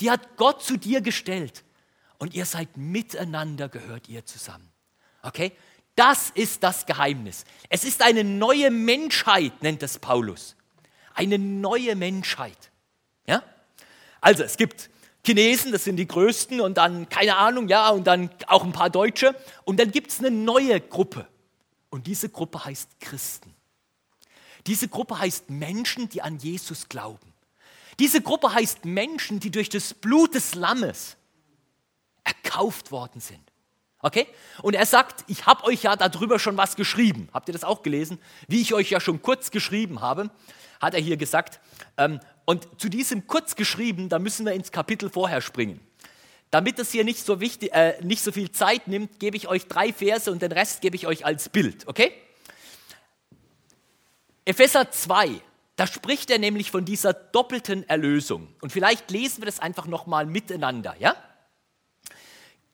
Die 0.00 0.10
hat 0.10 0.36
Gott 0.36 0.62
zu 0.62 0.76
dir 0.76 1.00
gestellt. 1.00 1.64
Und 2.18 2.34
ihr 2.34 2.44
seid 2.44 2.76
miteinander, 2.76 3.68
gehört 3.68 4.08
ihr 4.08 4.24
zusammen. 4.26 4.70
Okay? 5.22 5.52
Das 5.96 6.30
ist 6.30 6.62
das 6.62 6.86
Geheimnis. 6.86 7.44
Es 7.68 7.84
ist 7.84 8.02
eine 8.02 8.22
neue 8.22 8.70
Menschheit, 8.70 9.62
nennt 9.62 9.82
es 9.82 9.98
Paulus 9.98 10.56
eine 11.18 11.38
neue 11.38 11.96
Menschheit. 11.96 12.70
Ja? 13.26 13.42
Also 14.20 14.44
es 14.44 14.56
gibt 14.56 14.88
Chinesen, 15.26 15.72
das 15.72 15.84
sind 15.84 15.96
die 15.96 16.06
größten 16.06 16.60
und 16.60 16.78
dann, 16.78 17.08
keine 17.08 17.36
Ahnung, 17.36 17.68
ja, 17.68 17.90
und 17.90 18.06
dann 18.06 18.30
auch 18.46 18.64
ein 18.64 18.72
paar 18.72 18.88
Deutsche. 18.88 19.34
Und 19.64 19.80
dann 19.80 19.90
gibt 19.90 20.12
es 20.12 20.20
eine 20.20 20.30
neue 20.30 20.80
Gruppe. 20.80 21.26
Und 21.90 22.06
diese 22.06 22.28
Gruppe 22.28 22.64
heißt 22.64 23.00
Christen. 23.00 23.52
Diese 24.66 24.88
Gruppe 24.88 25.18
heißt 25.18 25.50
Menschen, 25.50 26.08
die 26.08 26.22
an 26.22 26.38
Jesus 26.38 26.88
glauben. 26.88 27.34
Diese 27.98 28.22
Gruppe 28.22 28.54
heißt 28.54 28.84
Menschen, 28.84 29.40
die 29.40 29.50
durch 29.50 29.68
das 29.68 29.94
Blut 29.94 30.34
des 30.34 30.54
Lammes 30.54 31.16
erkauft 32.22 32.92
worden 32.92 33.20
sind. 33.20 33.40
Okay? 34.00 34.28
Und 34.62 34.74
er 34.74 34.86
sagt, 34.86 35.24
ich 35.26 35.46
habe 35.46 35.64
euch 35.64 35.82
ja 35.82 35.96
darüber 35.96 36.38
schon 36.38 36.56
was 36.56 36.76
geschrieben. 36.76 37.28
Habt 37.32 37.48
ihr 37.48 37.52
das 37.52 37.64
auch 37.64 37.82
gelesen? 37.82 38.20
Wie 38.46 38.60
ich 38.60 38.72
euch 38.72 38.90
ja 38.90 39.00
schon 39.00 39.20
kurz 39.20 39.50
geschrieben 39.50 40.00
habe 40.00 40.30
hat 40.80 40.94
er 40.94 41.00
hier 41.00 41.16
gesagt. 41.16 41.60
Ähm, 41.96 42.20
und 42.44 42.66
zu 42.80 42.88
diesem 42.88 43.26
kurz 43.26 43.56
geschrieben, 43.56 44.08
da 44.08 44.18
müssen 44.18 44.46
wir 44.46 44.52
ins 44.52 44.72
Kapitel 44.72 45.10
vorher 45.10 45.40
springen. 45.40 45.80
Damit 46.50 46.78
es 46.78 46.90
hier 46.92 47.04
nicht 47.04 47.24
so, 47.24 47.40
wichtig, 47.40 47.74
äh, 47.74 48.02
nicht 48.02 48.22
so 48.22 48.32
viel 48.32 48.50
Zeit 48.50 48.88
nimmt, 48.88 49.20
gebe 49.20 49.36
ich 49.36 49.48
euch 49.48 49.66
drei 49.66 49.92
Verse 49.92 50.32
und 50.32 50.40
den 50.40 50.52
Rest 50.52 50.80
gebe 50.80 50.96
ich 50.96 51.06
euch 51.06 51.26
als 51.26 51.50
Bild, 51.50 51.86
okay? 51.86 52.12
Epheser 54.46 54.90
2, 54.90 55.42
da 55.76 55.86
spricht 55.86 56.30
er 56.30 56.38
nämlich 56.38 56.70
von 56.70 56.86
dieser 56.86 57.12
doppelten 57.12 57.86
Erlösung. 57.86 58.48
Und 58.62 58.72
vielleicht 58.72 59.10
lesen 59.10 59.42
wir 59.42 59.46
das 59.46 59.60
einfach 59.60 59.86
nochmal 59.86 60.24
miteinander, 60.24 60.96
ja? 60.98 61.14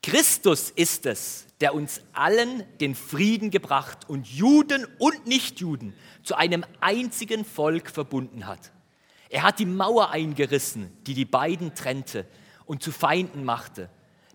Christus 0.04 0.68
ist 0.68 1.06
es, 1.06 1.46
der 1.62 1.74
uns 1.74 2.02
allen 2.12 2.62
den 2.78 2.94
Frieden 2.94 3.50
gebracht 3.50 4.06
und 4.06 4.26
Juden 4.26 4.86
und 4.98 5.26
Nichtjuden 5.26 5.94
zu 6.22 6.34
einem 6.34 6.62
einzigen 6.82 7.46
Volk 7.46 7.88
verbunden 7.88 8.46
hat. 8.46 8.70
Er 9.30 9.44
hat 9.44 9.60
die 9.60 9.64
Mauer 9.64 10.10
eingerissen, 10.10 10.92
die 11.06 11.14
die 11.14 11.24
beiden 11.24 11.74
trennte 11.74 12.26
und 12.66 12.82
zu 12.82 12.92
Feinden 12.92 13.44
machte. 13.44 13.88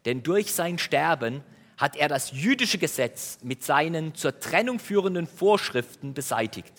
denn 0.06 0.24
durch 0.24 0.54
sein 0.54 0.80
Sterben 0.80 1.44
hat 1.78 1.96
er 1.96 2.08
das 2.08 2.32
jüdische 2.32 2.80
Gesetz 2.80 3.38
mit 3.44 3.64
seinen 3.64 4.16
zur 4.16 4.40
Trennung 4.40 4.80
führenden 4.80 5.28
Vorschriften 5.28 6.16
beseitigt. 6.16 6.74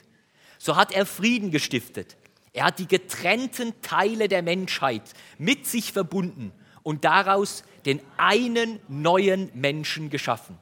So 0.59 0.75
hat 0.75 0.91
er 0.91 1.07
Frieden 1.07 1.53
gestiftet. 1.53 2.17
Er 2.53 2.65
hat 2.65 2.81
die 2.81 2.89
getrennten 2.89 3.73
Teile 3.83 4.27
der 4.27 4.43
Menschheit 4.43 5.13
mit 5.39 5.65
sich 5.69 5.93
verbunden 5.93 6.51
und 6.83 7.05
daraus 7.05 7.65
den 7.85 8.01
einen 8.17 8.81
neuen 8.89 9.51
Menschen 9.55 10.11
geschaffen. 10.11 10.59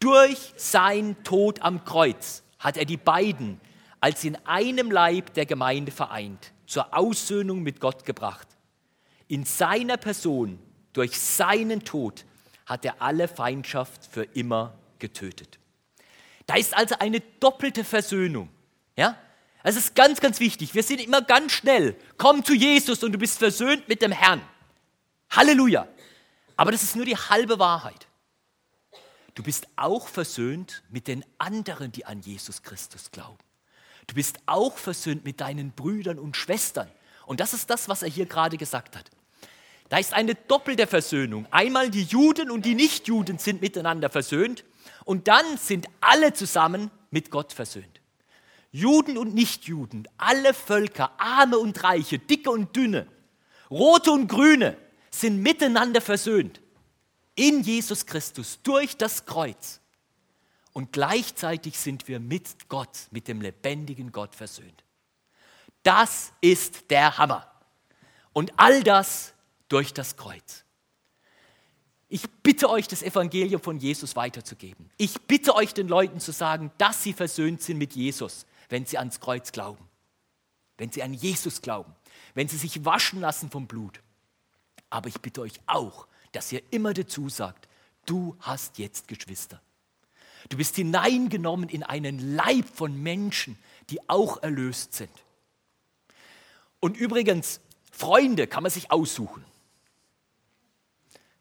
Durch 0.00 0.52
seinen 0.56 1.22
Tod 1.24 1.62
am 1.62 1.84
Kreuz 1.84 2.42
hat 2.58 2.76
er 2.76 2.84
die 2.84 2.96
beiden 2.96 3.60
als 4.00 4.22
in 4.24 4.36
einem 4.44 4.90
Leib 4.90 5.32
der 5.32 5.46
Gemeinde 5.46 5.90
vereint, 5.90 6.52
zur 6.66 6.94
Aussöhnung 6.94 7.62
mit 7.62 7.80
Gott 7.80 8.04
gebracht. 8.04 8.46
In 9.28 9.44
seiner 9.44 9.96
Person, 9.96 10.58
durch 10.92 11.18
seinen 11.18 11.84
Tod, 11.84 12.26
hat 12.66 12.84
er 12.84 13.00
alle 13.00 13.28
Feindschaft 13.28 14.04
für 14.04 14.24
immer 14.24 14.74
getötet. 14.98 15.58
Da 16.46 16.56
ist 16.56 16.76
also 16.76 16.96
eine 16.98 17.20
doppelte 17.40 17.84
Versöhnung. 17.84 18.50
Ja? 18.96 19.16
Das 19.62 19.76
ist 19.76 19.94
ganz, 19.94 20.20
ganz 20.20 20.40
wichtig. 20.40 20.74
Wir 20.74 20.82
sind 20.82 21.00
immer 21.00 21.22
ganz 21.22 21.52
schnell. 21.52 21.96
Komm 22.18 22.44
zu 22.44 22.52
Jesus 22.52 23.02
und 23.02 23.12
du 23.12 23.18
bist 23.18 23.38
versöhnt 23.38 23.88
mit 23.88 24.02
dem 24.02 24.12
Herrn. 24.12 24.42
Halleluja. 25.36 25.88
Aber 26.56 26.72
das 26.72 26.82
ist 26.82 26.96
nur 26.96 27.04
die 27.04 27.16
halbe 27.16 27.58
Wahrheit. 27.58 28.06
Du 29.34 29.42
bist 29.42 29.66
auch 29.76 30.06
versöhnt 30.06 30.82
mit 30.90 31.08
den 31.08 31.24
anderen, 31.38 31.90
die 31.90 32.06
an 32.06 32.20
Jesus 32.20 32.62
Christus 32.62 33.10
glauben. 33.10 33.38
Du 34.06 34.14
bist 34.14 34.38
auch 34.46 34.76
versöhnt 34.76 35.24
mit 35.24 35.40
deinen 35.40 35.72
Brüdern 35.72 36.18
und 36.18 36.36
Schwestern. 36.36 36.88
Und 37.26 37.40
das 37.40 37.54
ist 37.54 37.70
das, 37.70 37.88
was 37.88 38.02
er 38.02 38.08
hier 38.08 38.26
gerade 38.26 38.56
gesagt 38.56 38.96
hat. 38.96 39.10
Da 39.88 39.98
ist 39.98 40.12
eine 40.12 40.34
doppelte 40.34 40.86
Versöhnung. 40.86 41.46
Einmal 41.50 41.90
die 41.90 42.04
Juden 42.04 42.50
und 42.50 42.64
die 42.64 42.74
Nichtjuden 42.74 43.38
sind 43.38 43.60
miteinander 43.60 44.10
versöhnt 44.10 44.64
und 45.04 45.28
dann 45.28 45.58
sind 45.58 45.88
alle 46.00 46.32
zusammen 46.32 46.90
mit 47.10 47.30
Gott 47.30 47.52
versöhnt. 47.52 48.00
Juden 48.72 49.18
und 49.18 49.34
Nichtjuden, 49.34 50.08
alle 50.16 50.52
Völker, 50.52 51.12
arme 51.18 51.58
und 51.58 51.82
reiche, 51.84 52.18
dicke 52.18 52.50
und 52.50 52.74
dünne, 52.74 53.06
rote 53.70 54.10
und 54.10 54.26
grüne, 54.26 54.76
sind 55.20 55.42
miteinander 55.42 56.00
versöhnt 56.00 56.60
in 57.34 57.62
Jesus 57.62 58.06
Christus 58.06 58.60
durch 58.62 58.96
das 58.96 59.26
Kreuz. 59.26 59.80
Und 60.72 60.92
gleichzeitig 60.92 61.78
sind 61.78 62.08
wir 62.08 62.18
mit 62.18 62.68
Gott, 62.68 63.08
mit 63.10 63.28
dem 63.28 63.40
lebendigen 63.40 64.10
Gott 64.10 64.34
versöhnt. 64.34 64.84
Das 65.82 66.32
ist 66.40 66.90
der 66.90 67.16
Hammer. 67.18 67.50
Und 68.32 68.52
all 68.56 68.82
das 68.82 69.34
durch 69.68 69.94
das 69.94 70.16
Kreuz. 70.16 70.64
Ich 72.08 72.28
bitte 72.42 72.68
euch, 72.68 72.88
das 72.88 73.02
Evangelium 73.02 73.60
von 73.60 73.78
Jesus 73.78 74.16
weiterzugeben. 74.16 74.90
Ich 74.96 75.20
bitte 75.22 75.54
euch, 75.54 75.74
den 75.74 75.88
Leuten 75.88 76.20
zu 76.20 76.32
sagen, 76.32 76.70
dass 76.78 77.02
sie 77.02 77.12
versöhnt 77.12 77.62
sind 77.62 77.78
mit 77.78 77.94
Jesus, 77.94 78.46
wenn 78.68 78.86
sie 78.86 78.98
ans 78.98 79.20
Kreuz 79.20 79.52
glauben, 79.52 79.88
wenn 80.76 80.90
sie 80.90 81.02
an 81.02 81.14
Jesus 81.14 81.62
glauben, 81.62 81.94
wenn 82.34 82.48
sie 82.48 82.56
sich 82.56 82.84
waschen 82.84 83.20
lassen 83.20 83.50
vom 83.50 83.66
Blut. 83.66 84.00
Aber 84.94 85.08
ich 85.08 85.20
bitte 85.20 85.40
euch 85.40 85.60
auch, 85.66 86.06
dass 86.30 86.52
ihr 86.52 86.62
immer 86.70 86.94
dazu 86.94 87.28
sagt, 87.28 87.66
du 88.06 88.36
hast 88.38 88.78
jetzt 88.78 89.08
Geschwister. 89.08 89.60
Du 90.50 90.56
bist 90.56 90.76
hineingenommen 90.76 91.68
in 91.68 91.82
einen 91.82 92.36
Leib 92.36 92.64
von 92.72 93.02
Menschen, 93.02 93.58
die 93.90 94.08
auch 94.08 94.40
erlöst 94.44 94.94
sind. 94.94 95.10
Und 96.78 96.96
übrigens, 96.96 97.60
Freunde 97.90 98.46
kann 98.46 98.62
man 98.62 98.70
sich 98.70 98.92
aussuchen. 98.92 99.44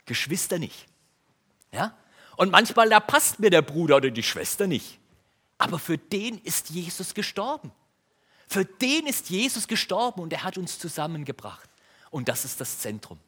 Geschwister 0.08 0.58
nicht. 0.58 0.88
Ja? 1.72 1.96
Und 2.38 2.52
manchmal, 2.52 2.90
da 2.90 3.00
passt 3.00 3.40
mir 3.40 3.52
der 3.52 3.62
Bruder 3.62 3.98
oder 3.98 4.10
die 4.10 4.24
Schwester 4.24 4.66
nicht. 4.66 4.98
Aber 5.60 5.78
für 5.78 6.00
den 6.00 6.40
ist 6.40 6.72
Jesus 6.72 7.14
gestorben. 7.14 7.72
Für 8.48 8.66
den 8.66 9.06
ist 9.06 9.30
Jesus 9.30 9.68
gestorben 9.68 10.22
und 10.22 10.34
er 10.34 10.42
hat 10.42 10.58
uns 10.58 10.80
zusammengebracht. 10.80 11.70
Und 12.10 12.30
das 12.30 12.46
ist 12.46 12.60
das 12.60 12.80
Zentrum. 12.80 13.20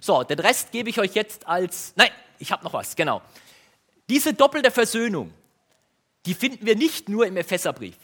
So, 0.00 0.22
den 0.22 0.38
Rest 0.38 0.72
gebe 0.72 0.90
ich 0.90 0.98
euch 0.98 1.14
jetzt 1.14 1.46
als, 1.46 1.92
nein, 1.96 2.10
ich 2.38 2.52
habe 2.52 2.64
noch 2.64 2.72
was, 2.72 2.96
genau. 2.96 3.22
Diese 4.08 4.34
doppelte 4.34 4.70
Versöhnung, 4.70 5.32
die 6.26 6.34
finden 6.34 6.66
wir 6.66 6.76
nicht 6.76 7.08
nur 7.08 7.26
im 7.26 7.36
Epheserbrief. 7.36 7.96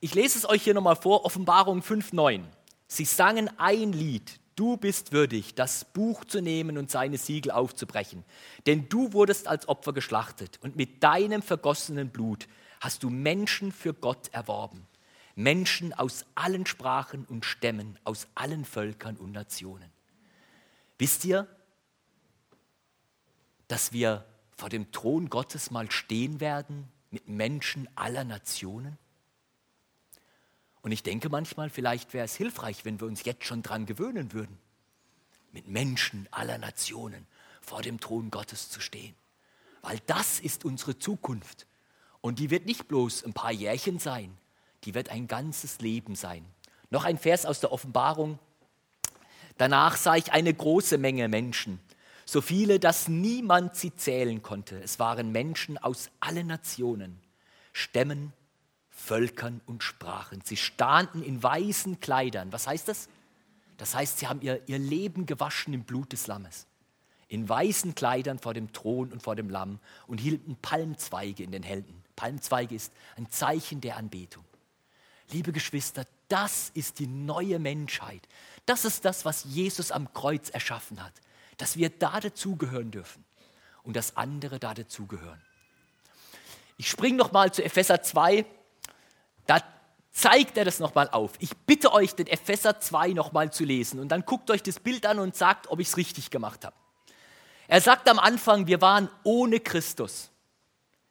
Ich 0.00 0.14
lese 0.14 0.38
es 0.38 0.48
euch 0.48 0.62
hier 0.62 0.74
nochmal 0.74 0.96
vor, 0.96 1.24
Offenbarung 1.24 1.80
5.9. 1.80 2.42
Sie 2.88 3.04
sangen 3.04 3.50
ein 3.58 3.92
Lied, 3.92 4.38
du 4.54 4.76
bist 4.76 5.12
würdig, 5.12 5.54
das 5.54 5.84
Buch 5.84 6.24
zu 6.24 6.40
nehmen 6.40 6.78
und 6.78 6.90
seine 6.90 7.18
Siegel 7.18 7.52
aufzubrechen. 7.52 8.24
Denn 8.66 8.88
du 8.88 9.12
wurdest 9.12 9.48
als 9.48 9.68
Opfer 9.68 9.92
geschlachtet 9.92 10.58
und 10.62 10.76
mit 10.76 11.02
deinem 11.02 11.42
vergossenen 11.42 12.10
Blut 12.10 12.46
hast 12.80 13.02
du 13.02 13.10
Menschen 13.10 13.72
für 13.72 13.94
Gott 13.94 14.28
erworben. 14.32 14.86
Menschen 15.34 15.92
aus 15.92 16.24
allen 16.34 16.66
Sprachen 16.66 17.24
und 17.26 17.44
Stämmen, 17.44 17.98
aus 18.04 18.26
allen 18.34 18.64
Völkern 18.64 19.16
und 19.16 19.32
Nationen. 19.32 19.90
Wisst 20.98 21.24
ihr, 21.24 21.46
dass 23.68 23.92
wir 23.92 24.24
vor 24.56 24.68
dem 24.68 24.90
Thron 24.92 25.28
Gottes 25.28 25.70
mal 25.70 25.90
stehen 25.90 26.40
werden 26.40 26.88
mit 27.10 27.28
Menschen 27.28 27.88
aller 27.96 28.24
Nationen? 28.24 28.98
Und 30.82 30.92
ich 30.92 31.02
denke 31.02 31.28
manchmal, 31.28 31.68
vielleicht 31.68 32.14
wäre 32.14 32.24
es 32.24 32.36
hilfreich, 32.36 32.84
wenn 32.84 33.00
wir 33.00 33.08
uns 33.08 33.24
jetzt 33.24 33.44
schon 33.44 33.62
dran 33.62 33.86
gewöhnen 33.86 34.32
würden, 34.32 34.56
mit 35.52 35.66
Menschen 35.66 36.28
aller 36.30 36.58
Nationen 36.58 37.26
vor 37.60 37.82
dem 37.82 37.98
Thron 37.98 38.30
Gottes 38.30 38.70
zu 38.70 38.80
stehen. 38.80 39.14
Weil 39.82 39.98
das 40.06 40.38
ist 40.38 40.64
unsere 40.64 40.98
Zukunft. 40.98 41.66
Und 42.20 42.38
die 42.38 42.50
wird 42.50 42.66
nicht 42.66 42.88
bloß 42.88 43.24
ein 43.24 43.32
paar 43.32 43.52
Jährchen 43.52 43.98
sein, 43.98 44.36
die 44.84 44.94
wird 44.94 45.08
ein 45.10 45.26
ganzes 45.26 45.80
Leben 45.80 46.14
sein. 46.14 46.44
Noch 46.90 47.04
ein 47.04 47.18
Vers 47.18 47.46
aus 47.46 47.60
der 47.60 47.72
Offenbarung. 47.72 48.38
Danach 49.58 49.96
sah 49.96 50.16
ich 50.16 50.32
eine 50.32 50.52
große 50.52 50.98
Menge 50.98 51.28
Menschen, 51.28 51.80
so 52.24 52.40
viele, 52.40 52.80
dass 52.80 53.08
niemand 53.08 53.76
sie 53.76 53.94
zählen 53.94 54.42
konnte. 54.42 54.80
Es 54.82 54.98
waren 54.98 55.32
Menschen 55.32 55.78
aus 55.78 56.10
allen 56.20 56.48
Nationen, 56.48 57.20
Stämmen, 57.72 58.32
Völkern 58.90 59.60
und 59.66 59.82
Sprachen. 59.82 60.40
Sie 60.44 60.56
standen 60.56 61.22
in 61.22 61.42
weißen 61.42 62.00
Kleidern. 62.00 62.52
Was 62.52 62.66
heißt 62.66 62.88
das? 62.88 63.08
Das 63.76 63.94
heißt, 63.94 64.18
sie 64.18 64.26
haben 64.26 64.40
ihr, 64.40 64.60
ihr 64.66 64.78
Leben 64.78 65.26
gewaschen 65.26 65.74
im 65.74 65.84
Blut 65.84 66.12
des 66.12 66.26
Lammes. 66.26 66.66
In 67.28 67.48
weißen 67.48 67.94
Kleidern 67.94 68.38
vor 68.38 68.54
dem 68.54 68.72
Thron 68.72 69.12
und 69.12 69.22
vor 69.22 69.36
dem 69.36 69.50
Lamm 69.50 69.78
und 70.06 70.18
hielten 70.18 70.56
Palmzweige 70.56 71.42
in 71.42 71.52
den 71.52 71.62
Händen. 71.62 72.02
Palmzweige 72.16 72.74
ist 72.74 72.92
ein 73.16 73.30
Zeichen 73.30 73.80
der 73.80 73.96
Anbetung. 73.96 74.44
Liebe 75.30 75.52
Geschwister, 75.52 76.04
das 76.28 76.70
ist 76.74 76.98
die 76.98 77.06
neue 77.06 77.58
Menschheit. 77.58 78.26
Das 78.66 78.84
ist 78.84 79.04
das, 79.04 79.24
was 79.24 79.44
Jesus 79.44 79.90
am 79.90 80.12
Kreuz 80.12 80.50
erschaffen 80.50 81.02
hat. 81.02 81.14
Dass 81.56 81.76
wir 81.76 81.88
da 81.88 82.20
dazugehören 82.20 82.90
dürfen 82.90 83.24
und 83.84 83.96
dass 83.96 84.16
andere 84.16 84.58
da 84.58 84.74
dazugehören. 84.74 85.40
Ich 86.76 86.90
springe 86.90 87.16
nochmal 87.16 87.52
zu 87.52 87.64
Epheser 87.64 88.02
2, 88.02 88.44
da 89.46 89.62
zeigt 90.10 90.58
er 90.58 90.64
das 90.64 90.78
nochmal 90.78 91.08
auf. 91.10 91.32
Ich 91.38 91.56
bitte 91.56 91.92
euch, 91.92 92.14
den 92.14 92.26
Epheser 92.26 92.80
2 92.80 93.10
nochmal 93.10 93.52
zu 93.52 93.64
lesen 93.64 94.00
und 94.00 94.08
dann 94.08 94.26
guckt 94.26 94.50
euch 94.50 94.62
das 94.62 94.80
Bild 94.80 95.06
an 95.06 95.18
und 95.18 95.36
sagt, 95.36 95.68
ob 95.70 95.80
ich 95.80 95.88
es 95.88 95.96
richtig 95.96 96.30
gemacht 96.30 96.64
habe. 96.64 96.76
Er 97.68 97.80
sagt 97.80 98.08
am 98.08 98.18
Anfang, 98.18 98.66
wir 98.66 98.80
waren 98.80 99.08
ohne 99.24 99.60
Christus. 99.60 100.30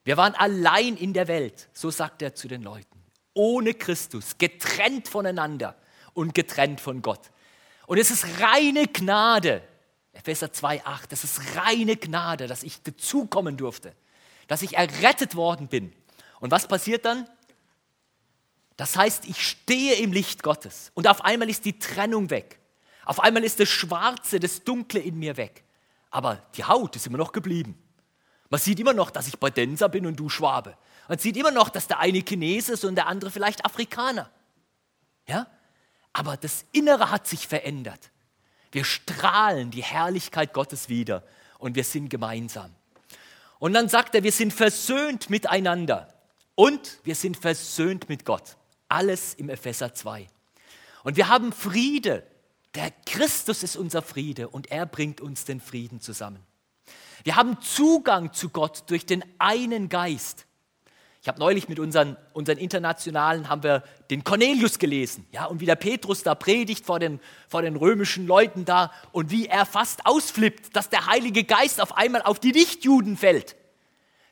Wir 0.04 0.16
waren 0.16 0.34
allein 0.34 0.96
in 0.96 1.12
der 1.12 1.28
Welt. 1.28 1.68
So 1.72 1.90
sagt 1.90 2.22
er 2.22 2.34
zu 2.34 2.46
den 2.48 2.62
Leuten. 2.62 3.02
Ohne 3.34 3.74
Christus, 3.74 4.38
getrennt 4.38 5.08
voneinander 5.08 5.76
und 6.14 6.34
getrennt 6.34 6.80
von 6.80 7.02
Gott. 7.02 7.30
Und 7.86 7.98
es 7.98 8.10
ist 8.10 8.26
reine 8.40 8.86
Gnade. 8.86 9.62
Epheser 10.12 10.46
2,8, 10.46 11.08
das 11.08 11.24
ist 11.24 11.56
reine 11.56 11.96
Gnade, 11.96 12.46
dass 12.46 12.62
ich 12.62 12.82
dazukommen 12.82 13.56
durfte, 13.56 13.94
dass 14.48 14.62
ich 14.62 14.76
errettet 14.76 15.36
worden 15.36 15.68
bin. 15.68 15.92
Und 16.40 16.50
was 16.50 16.66
passiert 16.66 17.04
dann? 17.04 17.28
Das 18.76 18.96
heißt, 18.96 19.26
ich 19.26 19.46
stehe 19.46 19.94
im 19.96 20.12
Licht 20.12 20.42
Gottes 20.42 20.90
und 20.94 21.06
auf 21.06 21.24
einmal 21.24 21.48
ist 21.48 21.64
die 21.64 21.78
Trennung 21.78 22.30
weg. 22.30 22.58
Auf 23.04 23.20
einmal 23.20 23.44
ist 23.44 23.60
das 23.60 23.68
Schwarze, 23.68 24.40
das 24.40 24.64
Dunkle 24.64 25.00
in 25.00 25.18
mir 25.18 25.36
weg. 25.36 25.64
Aber 26.10 26.42
die 26.54 26.64
Haut 26.64 26.96
ist 26.96 27.06
immer 27.06 27.18
noch 27.18 27.32
geblieben. 27.32 27.80
Man 28.48 28.60
sieht 28.60 28.80
immer 28.80 28.92
noch, 28.92 29.10
dass 29.10 29.28
ich 29.28 29.38
Badenser 29.38 29.88
bin 29.88 30.06
und 30.06 30.16
du 30.16 30.28
Schwabe. 30.28 30.76
Man 31.08 31.18
sieht 31.18 31.36
immer 31.36 31.50
noch, 31.50 31.68
dass 31.68 31.86
der 31.86 32.00
eine 32.00 32.22
Chinese 32.22 32.72
ist 32.72 32.84
und 32.84 32.96
der 32.96 33.06
andere 33.06 33.30
vielleicht 33.30 33.64
Afrikaner. 33.64 34.30
Ja? 35.26 35.46
Aber 36.16 36.38
das 36.38 36.64
Innere 36.72 37.10
hat 37.10 37.26
sich 37.26 37.46
verändert. 37.46 38.10
Wir 38.72 38.84
strahlen 38.84 39.70
die 39.70 39.82
Herrlichkeit 39.82 40.54
Gottes 40.54 40.88
wieder 40.88 41.22
und 41.58 41.76
wir 41.76 41.84
sind 41.84 42.08
gemeinsam. 42.08 42.74
Und 43.58 43.74
dann 43.74 43.90
sagt 43.90 44.14
er, 44.14 44.22
wir 44.22 44.32
sind 44.32 44.54
versöhnt 44.54 45.28
miteinander 45.28 46.08
und 46.54 47.00
wir 47.04 47.14
sind 47.14 47.36
versöhnt 47.36 48.08
mit 48.08 48.24
Gott. 48.24 48.56
Alles 48.88 49.34
im 49.34 49.50
Epheser 49.50 49.92
2. 49.92 50.26
Und 51.04 51.18
wir 51.18 51.28
haben 51.28 51.52
Friede. 51.52 52.26
Der 52.74 52.92
Christus 53.04 53.62
ist 53.62 53.76
unser 53.76 54.00
Friede 54.00 54.48
und 54.48 54.70
er 54.70 54.86
bringt 54.86 55.20
uns 55.20 55.44
den 55.44 55.60
Frieden 55.60 56.00
zusammen. 56.00 56.42
Wir 57.24 57.36
haben 57.36 57.60
Zugang 57.60 58.32
zu 58.32 58.48
Gott 58.48 58.84
durch 58.88 59.04
den 59.04 59.22
einen 59.38 59.90
Geist. 59.90 60.45
Ich 61.26 61.28
habe 61.28 61.40
neulich 61.40 61.68
mit 61.68 61.80
unseren, 61.80 62.16
unseren 62.34 62.56
Internationalen 62.56 63.48
haben 63.48 63.64
wir 63.64 63.82
den 64.10 64.22
Cornelius 64.22 64.78
gelesen, 64.78 65.26
ja, 65.32 65.46
und 65.46 65.58
wie 65.58 65.66
der 65.66 65.74
Petrus 65.74 66.22
da 66.22 66.36
predigt 66.36 66.86
vor 66.86 67.00
den, 67.00 67.18
vor 67.48 67.62
den 67.62 67.74
römischen 67.74 68.28
Leuten 68.28 68.64
da 68.64 68.92
und 69.10 69.32
wie 69.32 69.48
er 69.48 69.66
fast 69.66 70.06
ausflippt, 70.06 70.76
dass 70.76 70.88
der 70.88 71.06
Heilige 71.06 71.42
Geist 71.42 71.80
auf 71.80 71.96
einmal 71.96 72.22
auf 72.22 72.38
die 72.38 72.52
Nichtjuden 72.52 73.16
fällt. 73.16 73.56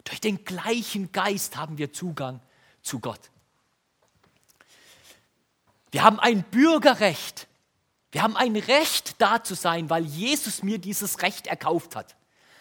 Durch 0.05 0.21
den 0.21 0.45
gleichen 0.45 1.11
Geist 1.11 1.57
haben 1.57 1.79
wir 1.79 1.93
Zugang 1.93 2.39
zu 2.81 3.01
Gott. 3.01 3.33
Wir 5.91 6.05
haben 6.05 6.21
ein 6.21 6.45
Bürgerrecht. 6.45 7.49
Wir 8.13 8.23
haben 8.23 8.37
ein 8.37 8.55
Recht 8.55 9.17
da 9.21 9.43
zu 9.43 9.57
sein, 9.57 9.91
weil 9.91 10.05
Jesus 10.05 10.63
mir 10.63 10.79
dieses 10.79 11.23
Recht 11.23 11.49
erkauft 11.49 11.97
hat. 11.97 12.15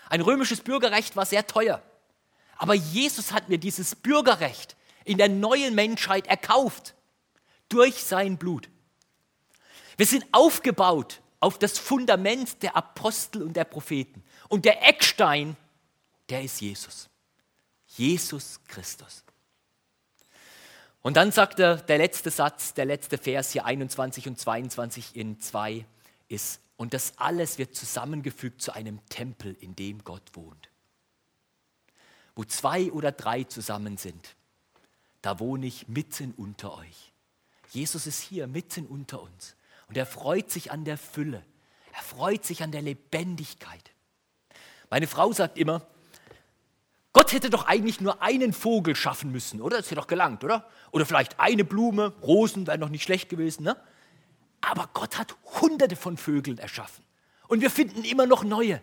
Ein 0.10 0.22
römisches 0.22 0.62
Bürgerrecht 0.62 1.16
war 1.16 1.28
sehr 1.28 1.46
teuer. 1.46 1.84
Aber 2.58 2.74
Jesus 2.74 3.32
hat 3.32 3.50
mir 3.50 3.58
dieses 3.58 3.96
Bürgerrecht 3.96 4.76
in 5.06 5.18
der 5.18 5.30
neuen 5.30 5.76
Menschheit 5.76 6.28
erkauft 6.28 6.96
durch 7.70 8.04
sein 8.04 8.38
Blut. 8.38 8.70
Wir 9.98 10.06
sind 10.06 10.26
aufgebaut 10.32 11.22
auf 11.40 11.60
das 11.60 11.78
Fundament 11.78 12.64
der 12.64 12.76
Apostel 12.76 13.44
und 13.44 13.54
der 13.54 13.66
Propheten. 13.66 14.24
Und 14.48 14.66
der 14.66 14.88
Eckstein, 14.88 15.58
der 16.30 16.44
ist 16.44 16.62
Jesus. 16.62 17.10
Jesus 17.88 18.60
Christus. 18.68 19.24
Und 21.02 21.18
dann 21.18 21.32
sagt 21.32 21.60
er, 21.60 21.76
der 21.76 21.98
letzte 21.98 22.32
Satz, 22.32 22.74
der 22.74 22.86
letzte 22.86 23.18
Vers 23.18 23.52
hier 23.52 23.66
21 23.66 24.28
und 24.28 24.40
22 24.40 25.16
in 25.16 25.40
2 25.40 25.86
ist, 26.30 26.62
und 26.78 26.94
das 26.94 27.18
alles 27.18 27.58
wird 27.58 27.76
zusammengefügt 27.76 28.62
zu 28.62 28.72
einem 28.72 29.06
Tempel, 29.10 29.56
in 29.60 29.76
dem 29.76 30.04
Gott 30.04 30.24
wohnt 30.34 30.73
wo 32.36 32.44
zwei 32.44 32.92
oder 32.92 33.12
drei 33.12 33.44
zusammen 33.44 33.98
sind, 33.98 34.36
da 35.22 35.40
wohne 35.40 35.66
ich 35.66 35.88
mitten 35.88 36.34
unter 36.36 36.78
euch. 36.78 37.14
Jesus 37.70 38.08
ist 38.08 38.22
hier 38.22 38.48
mitten 38.48 38.86
unter 38.86 39.22
uns 39.22 39.56
und 39.88 39.98
er 39.98 40.06
freut 40.06 40.52
sich 40.52 40.72
an 40.72 40.86
der 40.86 40.98
Fülle. 40.98 41.44
Er 41.94 42.02
freut 42.02 42.46
sich 42.46 42.64
an 42.64 42.72
der 42.72 42.82
Lebendigkeit. 42.82 43.92
Meine 44.90 45.08
Frau 45.08 45.32
sagt 45.32 45.58
immer, 45.58 45.88
Gott 47.14 47.32
hätte 47.32 47.52
doch 47.52 47.68
eigentlich 47.68 48.02
nur 48.02 48.22
einen 48.24 48.54
Vogel 48.54 48.96
schaffen 48.96 49.32
müssen, 49.32 49.62
oder? 49.62 49.78
Das 49.78 49.86
hätte 49.86 49.96
doch 50.02 50.08
gelangt, 50.08 50.44
oder? 50.44 50.68
Oder 50.92 51.06
vielleicht 51.06 51.40
eine 51.40 51.64
Blume, 51.64 52.14
Rosen 52.24 52.66
wären 52.66 52.80
noch 52.80 52.90
nicht 52.90 53.04
schlecht 53.04 53.30
gewesen, 53.30 53.64
ne? 53.64 53.78
Aber 54.62 54.90
Gott 54.94 55.20
hat 55.20 55.36
hunderte 55.62 55.96
von 55.96 56.18
Vögeln 56.18 56.58
erschaffen. 56.58 57.04
Und 57.48 57.62
wir 57.62 57.70
finden 57.70 58.04
immer 58.04 58.26
noch 58.26 58.44
neue. 58.44 58.82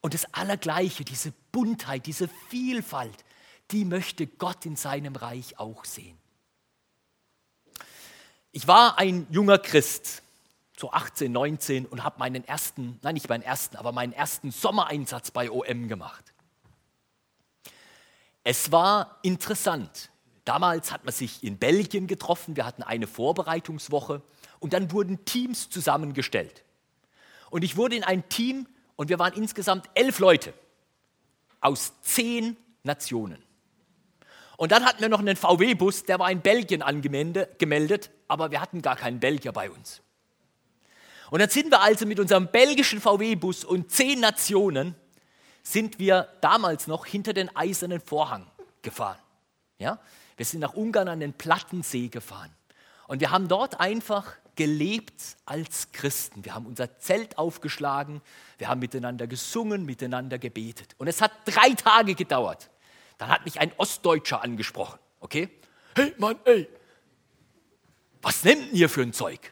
Und 0.00 0.14
das 0.14 0.32
Allergleiche, 0.32 1.04
diese 1.04 1.32
Buntheit, 1.52 2.06
diese 2.06 2.28
Vielfalt, 2.48 3.24
die 3.70 3.84
möchte 3.84 4.26
Gott 4.26 4.66
in 4.66 4.76
seinem 4.76 5.14
Reich 5.16 5.58
auch 5.58 5.84
sehen. 5.84 6.18
Ich 8.52 8.66
war 8.66 8.98
ein 8.98 9.26
junger 9.30 9.58
Christ, 9.58 10.22
so 10.76 10.90
18, 10.90 11.30
19 11.30 11.86
und 11.86 12.02
habe 12.02 12.18
meinen 12.18 12.44
ersten, 12.44 12.98
nein 13.02 13.14
nicht 13.14 13.28
meinen 13.28 13.42
ersten, 13.42 13.76
aber 13.76 13.92
meinen 13.92 14.12
ersten 14.12 14.50
Sommereinsatz 14.50 15.30
bei 15.30 15.50
OM 15.50 15.88
gemacht. 15.88 16.32
Es 18.42 18.72
war 18.72 19.18
interessant. 19.22 20.10
Damals 20.44 20.90
hat 20.90 21.04
man 21.04 21.12
sich 21.12 21.44
in 21.44 21.58
Belgien 21.58 22.06
getroffen, 22.06 22.56
wir 22.56 22.64
hatten 22.64 22.82
eine 22.82 23.06
Vorbereitungswoche 23.06 24.22
und 24.58 24.72
dann 24.72 24.90
wurden 24.90 25.24
Teams 25.24 25.68
zusammengestellt. 25.68 26.64
Und 27.50 27.62
ich 27.62 27.76
wurde 27.76 27.96
in 27.96 28.04
ein 28.04 28.28
Team 28.28 28.66
und 29.00 29.08
wir 29.08 29.18
waren 29.18 29.32
insgesamt 29.32 29.88
elf 29.94 30.18
Leute 30.18 30.52
aus 31.62 31.94
zehn 32.02 32.54
Nationen. 32.82 33.42
Und 34.58 34.72
dann 34.72 34.84
hatten 34.84 35.00
wir 35.00 35.08
noch 35.08 35.20
einen 35.20 35.36
VW-Bus, 35.36 36.04
der 36.04 36.18
war 36.18 36.30
in 36.30 36.42
Belgien 36.42 36.82
angemeldet, 36.82 38.10
aber 38.28 38.50
wir 38.50 38.60
hatten 38.60 38.82
gar 38.82 38.96
keinen 38.96 39.18
Belgier 39.18 39.52
bei 39.52 39.70
uns. 39.70 40.02
Und 41.30 41.40
dann 41.40 41.48
sind 41.48 41.70
wir 41.70 41.80
also 41.80 42.04
mit 42.04 42.20
unserem 42.20 42.48
belgischen 42.48 43.00
VW-Bus 43.00 43.64
und 43.64 43.90
zehn 43.90 44.20
Nationen, 44.20 44.94
sind 45.62 45.98
wir 45.98 46.28
damals 46.42 46.86
noch 46.86 47.06
hinter 47.06 47.32
den 47.32 47.56
eisernen 47.56 48.02
Vorhang 48.02 48.50
gefahren. 48.82 49.18
Ja? 49.78 49.98
Wir 50.36 50.44
sind 50.44 50.60
nach 50.60 50.74
Ungarn 50.74 51.08
an 51.08 51.20
den 51.20 51.32
Plattensee 51.32 52.08
gefahren. 52.08 52.54
Und 53.08 53.20
wir 53.20 53.30
haben 53.30 53.48
dort 53.48 53.80
einfach 53.80 54.36
gelebt 54.60 55.38
als 55.46 55.90
Christen. 55.90 56.44
Wir 56.44 56.54
haben 56.54 56.66
unser 56.66 56.98
Zelt 56.98 57.38
aufgeschlagen, 57.38 58.20
wir 58.58 58.68
haben 58.68 58.78
miteinander 58.78 59.26
gesungen, 59.26 59.86
miteinander 59.86 60.38
gebetet. 60.38 60.94
Und 60.98 61.08
es 61.08 61.22
hat 61.22 61.32
drei 61.46 61.70
Tage 61.70 62.14
gedauert. 62.14 62.68
Dann 63.16 63.30
hat 63.30 63.46
mich 63.46 63.58
ein 63.58 63.72
Ostdeutscher 63.78 64.44
angesprochen. 64.44 64.98
Okay? 65.20 65.48
Hey 65.96 66.12
Mann, 66.18 66.38
ey, 66.44 66.68
was 68.20 68.44
nehmt 68.44 68.74
ihr 68.74 68.90
für 68.90 69.00
ein 69.00 69.14
Zeug? 69.14 69.50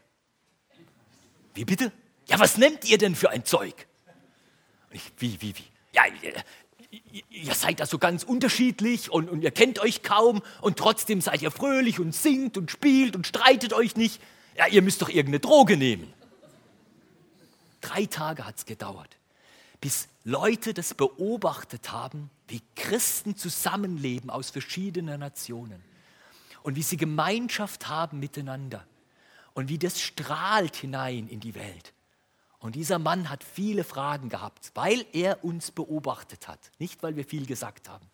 Wie 1.55 1.64
bitte? 1.64 1.90
Ja, 2.27 2.38
was 2.38 2.59
nehmt 2.59 2.85
ihr 2.85 2.99
denn 2.99 3.14
für 3.14 3.31
ein 3.31 3.47
Zeug? 3.47 3.87
Ich, 4.90 5.11
wie, 5.16 5.40
wie, 5.40 5.57
wie? 5.57 5.64
Ja, 5.94 6.03
ihr, 6.21 7.14
ihr 7.31 7.55
seid 7.55 7.81
da 7.81 7.87
so 7.87 7.97
ganz 7.97 8.25
unterschiedlich 8.25 9.11
und, 9.11 9.31
und 9.31 9.40
ihr 9.40 9.53
kennt 9.53 9.79
euch 9.79 10.03
kaum 10.03 10.42
und 10.61 10.79
trotzdem 10.79 11.23
seid 11.23 11.40
ihr 11.40 11.51
fröhlich 11.51 11.99
und 11.99 12.14
singt 12.14 12.59
und 12.59 12.71
spielt 12.71 13.16
und 13.16 13.27
streitet 13.27 13.73
euch 13.73 13.97
nicht 13.97 14.21
ja, 14.59 14.66
ihr 14.66 14.83
müsst 14.83 15.01
doch 15.01 15.09
irgendeine 15.09 15.40
Droge 15.40 15.77
nehmen. 15.77 16.12
Drei 17.81 18.07
Tage 18.07 18.44
hat 18.44 18.57
es 18.57 18.66
gedauert, 18.66 19.16
bis 19.81 20.09
Leute 20.25 20.75
das 20.75 20.94
beobachtet 20.94 21.92
haben, 21.92 22.29
wie 22.49 22.61
Christen 22.75 23.37
zusammenleben 23.37 24.31
aus 24.31 24.51
verschiedenen 24.51 25.21
Nationen 25.21 25.83
und 26.64 26.75
wie 26.75 26.83
sie 26.83 26.97
Gemeinschaft 26.97 27.88
haben 27.88 28.18
miteinander 28.18 28.85
und 29.55 29.68
wie 29.68 29.79
das 29.79 30.01
strahlt 30.01 30.75
hinein 30.75 31.29
in 31.29 31.38
die 31.38 31.55
Welt. 31.55 31.92
Und 32.59 32.75
dieser 32.75 32.99
Mann 32.99 33.31
hat 33.31 33.44
viele 33.44 33.85
Fragen 33.85 34.29
gehabt, 34.29 34.73
weil 34.75 35.07
er 35.12 35.44
uns 35.44 35.71
beobachtet 35.71 36.49
hat, 36.49 36.73
nicht 36.81 37.05
weil 37.05 37.14
wir 37.14 37.25
viel 37.25 37.47
gesagt 37.47 37.88
haben. 37.88 38.11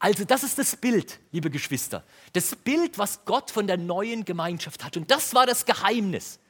Also 0.00 0.24
das 0.24 0.42
ist 0.42 0.58
das 0.58 0.76
Bild, 0.76 1.20
liebe 1.30 1.50
Geschwister. 1.50 2.02
Das 2.32 2.56
Bild, 2.56 2.96
was 2.96 3.24
Gott 3.26 3.50
von 3.50 3.66
der 3.66 3.76
neuen 3.76 4.24
Gemeinschaft 4.24 4.82
hat. 4.82 4.96
Und 4.96 5.10
das 5.10 5.34
war 5.34 5.46
das 5.46 5.66
Geheimnis. 5.66 6.40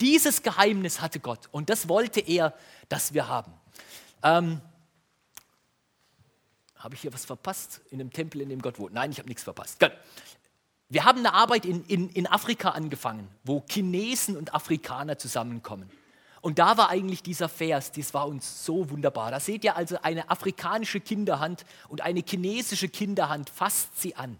Dieses 0.00 0.42
Geheimnis 0.42 1.00
hatte 1.00 1.20
Gott 1.20 1.48
und 1.52 1.70
das 1.70 1.88
wollte 1.88 2.20
er, 2.20 2.52
dass 2.88 3.14
wir 3.14 3.28
haben. 3.28 3.54
Ähm, 4.22 4.60
habe 6.74 6.96
ich 6.96 7.00
hier 7.00 7.14
was 7.14 7.24
verpasst 7.24 7.80
in 7.90 7.98
dem 7.98 8.12
Tempel, 8.12 8.40
in 8.40 8.48
dem 8.48 8.60
Gott 8.60 8.78
wohnt? 8.78 8.92
Nein, 8.92 9.12
ich 9.12 9.18
habe 9.18 9.28
nichts 9.28 9.44
verpasst. 9.44 9.78
Gut. 9.78 9.92
Wir 10.88 11.04
haben 11.04 11.20
eine 11.20 11.32
Arbeit 11.32 11.64
in, 11.64 11.84
in, 11.86 12.10
in 12.10 12.26
Afrika 12.26 12.70
angefangen, 12.70 13.28
wo 13.44 13.64
Chinesen 13.68 14.36
und 14.36 14.52
Afrikaner 14.52 15.16
zusammenkommen. 15.16 15.90
Und 16.40 16.58
da 16.58 16.76
war 16.76 16.90
eigentlich 16.90 17.22
dieser 17.22 17.48
Vers, 17.48 17.92
das 17.92 18.14
war 18.14 18.28
uns 18.28 18.64
so 18.64 18.90
wunderbar. 18.90 19.30
Da 19.30 19.40
seht 19.40 19.64
ihr 19.64 19.76
also 19.76 19.98
eine 20.02 20.30
afrikanische 20.30 21.00
Kinderhand 21.00 21.64
und 21.88 22.02
eine 22.02 22.22
chinesische 22.26 22.88
Kinderhand 22.88 23.50
fasst 23.50 24.00
sie 24.00 24.14
an. 24.16 24.38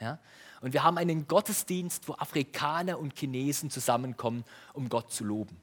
Ja? 0.00 0.18
Und 0.60 0.74
wir 0.74 0.84
haben 0.84 0.98
einen 0.98 1.26
Gottesdienst, 1.26 2.08
wo 2.08 2.14
Afrikaner 2.14 2.98
und 2.98 3.18
Chinesen 3.18 3.70
zusammenkommen, 3.70 4.44
um 4.74 4.88
Gott 4.88 5.12
zu 5.12 5.24
loben. 5.24 5.60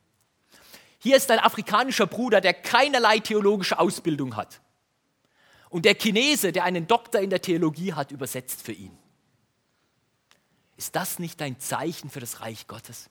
Hier 1.00 1.16
ist 1.16 1.30
ein 1.30 1.40
afrikanischer 1.40 2.08
Bruder, 2.08 2.42
der 2.42 2.54
keinerlei 2.54 3.20
theologische 3.20 3.78
Ausbildung 3.78 4.36
hat. 4.36 4.60
Und 5.70 5.86
der 5.86 5.96
Chinese, 5.96 6.52
der 6.52 6.64
einen 6.64 6.88
Doktor 6.88 7.22
in 7.22 7.30
der 7.30 7.42
Theologie 7.42 7.94
hat, 7.94 8.12
übersetzt 8.12 8.62
für 8.62 8.72
ihn. 8.72 8.98
Ist 10.78 10.96
das 10.96 11.20
nicht 11.20 11.42
ein 11.42 11.60
Zeichen 11.60 12.10
für 12.10 12.20
das 12.20 12.42
Reich 12.42 12.68
Gottes? 12.68 13.10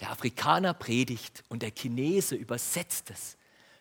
Der 0.00 0.10
Afrikaner 0.10 0.74
predigt 0.74 1.44
und 1.48 1.62
der 1.62 1.70
Chinese 1.70 2.34
übersetzt 2.34 3.10
es 3.10 3.36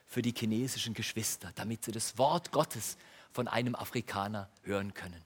für 0.07 0.21
die 0.21 0.33
chinesischen 0.37 0.93
Geschwister, 0.93 1.51
damit 1.55 1.83
sie 1.83 1.91
das 1.91 2.17
Wort 2.17 2.51
Gottes 2.51 2.97
von 3.31 3.47
einem 3.47 3.75
Afrikaner 3.75 4.49
hören 4.63 4.93
können. 4.93 5.21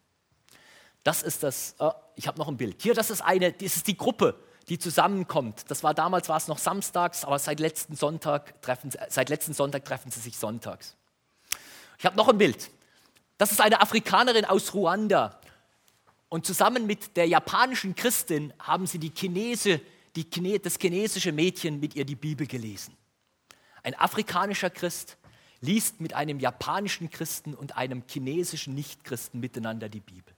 Das 1.03 1.21
ist 1.21 1.43
das, 1.43 1.75
oh, 1.79 1.91
ich 2.15 2.27
habe 2.27 2.37
noch 2.39 2.47
ein 2.47 2.57
Bild. 2.57 2.81
Hier, 2.81 2.93
das 2.93 3.09
ist 3.09 3.21
eine, 3.21 3.53
das 3.53 3.75
ist 3.75 3.87
die 3.87 3.97
Gruppe, 3.97 4.35
die 4.67 4.79
zusammenkommt. 4.79 5.69
Das 5.69 5.83
war 5.83 5.93
damals 5.93 6.27
war 6.29 6.37
es 6.37 6.47
noch 6.47 6.57
samstags, 6.57 7.23
aber 7.23 7.39
seit 7.39 7.59
letzten 7.59 7.95
Sonntag 7.95 8.61
treffen, 8.61 8.91
seit 9.09 9.29
letzten 9.29 9.53
Sonntag 9.53 9.85
treffen 9.85 10.11
sie 10.11 10.19
sich 10.19 10.37
sonntags. 10.37 10.95
Ich 11.97 12.05
habe 12.05 12.15
noch 12.15 12.29
ein 12.29 12.37
Bild. 12.37 12.71
Das 13.37 13.51
ist 13.51 13.61
eine 13.61 13.81
Afrikanerin 13.81 14.45
aus 14.45 14.73
Ruanda. 14.73 15.39
Und 16.29 16.45
zusammen 16.45 16.85
mit 16.85 17.15
der 17.17 17.27
japanischen 17.27 17.95
Christin 17.95 18.53
haben 18.59 18.85
sie 18.85 18.99
die 18.99 19.13
Chinese 19.13 19.81
die, 20.15 20.59
das 20.59 20.77
chinesische 20.79 21.31
Mädchen 21.31 21.79
mit 21.79 21.95
ihr 21.95 22.05
die 22.05 22.15
Bibel 22.15 22.47
gelesen. 22.47 22.95
Ein 23.83 23.95
afrikanischer 23.95 24.69
Christ 24.69 25.17
liest 25.61 26.01
mit 26.01 26.13
einem 26.13 26.39
japanischen 26.39 27.09
Christen 27.09 27.53
und 27.53 27.77
einem 27.77 28.03
chinesischen 28.07 28.75
Nichtchristen 28.75 29.39
miteinander 29.39 29.89
die 29.89 29.99
Bibel. 29.99 30.33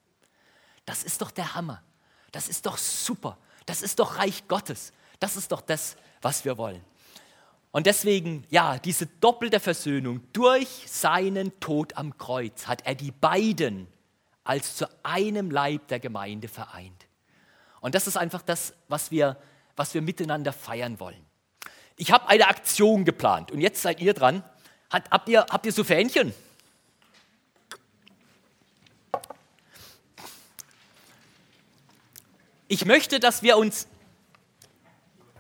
Das 0.86 1.04
ist 1.04 1.22
doch 1.22 1.32
der 1.32 1.56
Hammer. 1.56 1.84
Das 2.32 2.48
ist 2.48 2.66
doch 2.66 2.78
super. 2.78 3.38
Das 3.66 3.82
ist 3.82 4.00
doch 4.00 4.18
Reich 4.18 4.48
Gottes. 4.48 4.94
Das 5.20 5.36
ist 5.36 5.52
doch 5.52 5.62
das, 5.62 5.96
was 6.22 6.44
wir 6.46 6.58
wollen. 6.58 6.84
Und 7.72 7.86
deswegen, 7.86 8.46
ja, 8.50 8.78
diese 8.80 9.06
doppelte 9.06 9.60
Versöhnung 9.60 10.22
durch 10.34 10.86
seinen 10.88 11.58
Tod 11.60 11.96
am 11.96 12.18
Kreuz 12.18 12.68
hat 12.68 12.86
er 12.86 12.96
die 12.96 13.12
beiden 13.12 13.88
als 14.44 14.76
zu 14.76 14.88
einem 15.04 15.52
Leib 15.52 15.88
der 15.88 16.00
Gemeinde 16.00 16.48
vereint. 16.48 17.08
Und 17.80 17.96
das 17.96 18.08
ist 18.08 18.18
einfach 18.18 18.42
das, 18.42 18.74
was 18.88 19.12
wir, 19.12 19.38
was 19.82 19.96
wir 19.96 20.04
miteinander 20.04 20.54
feiern 20.54 21.00
wollen. 21.00 21.26
Ich 21.98 22.12
habe 22.12 22.30
eine 22.30 22.48
Aktion 22.48 23.04
geplant 23.04 23.50
und 23.50 23.62
jetzt 23.62 23.82
seid 23.82 24.00
ihr 24.00 24.14
dran. 24.14 24.44
Hat, 24.92 25.10
habt, 25.10 25.28
ihr, 25.28 25.44
habt 25.50 25.66
ihr 25.66 25.72
so 25.72 25.84
Fähnchen? 25.84 26.36
Ich 32.68 32.86
möchte, 32.86 33.20
dass 33.20 33.42
wir 33.42 33.58
uns 33.58 33.88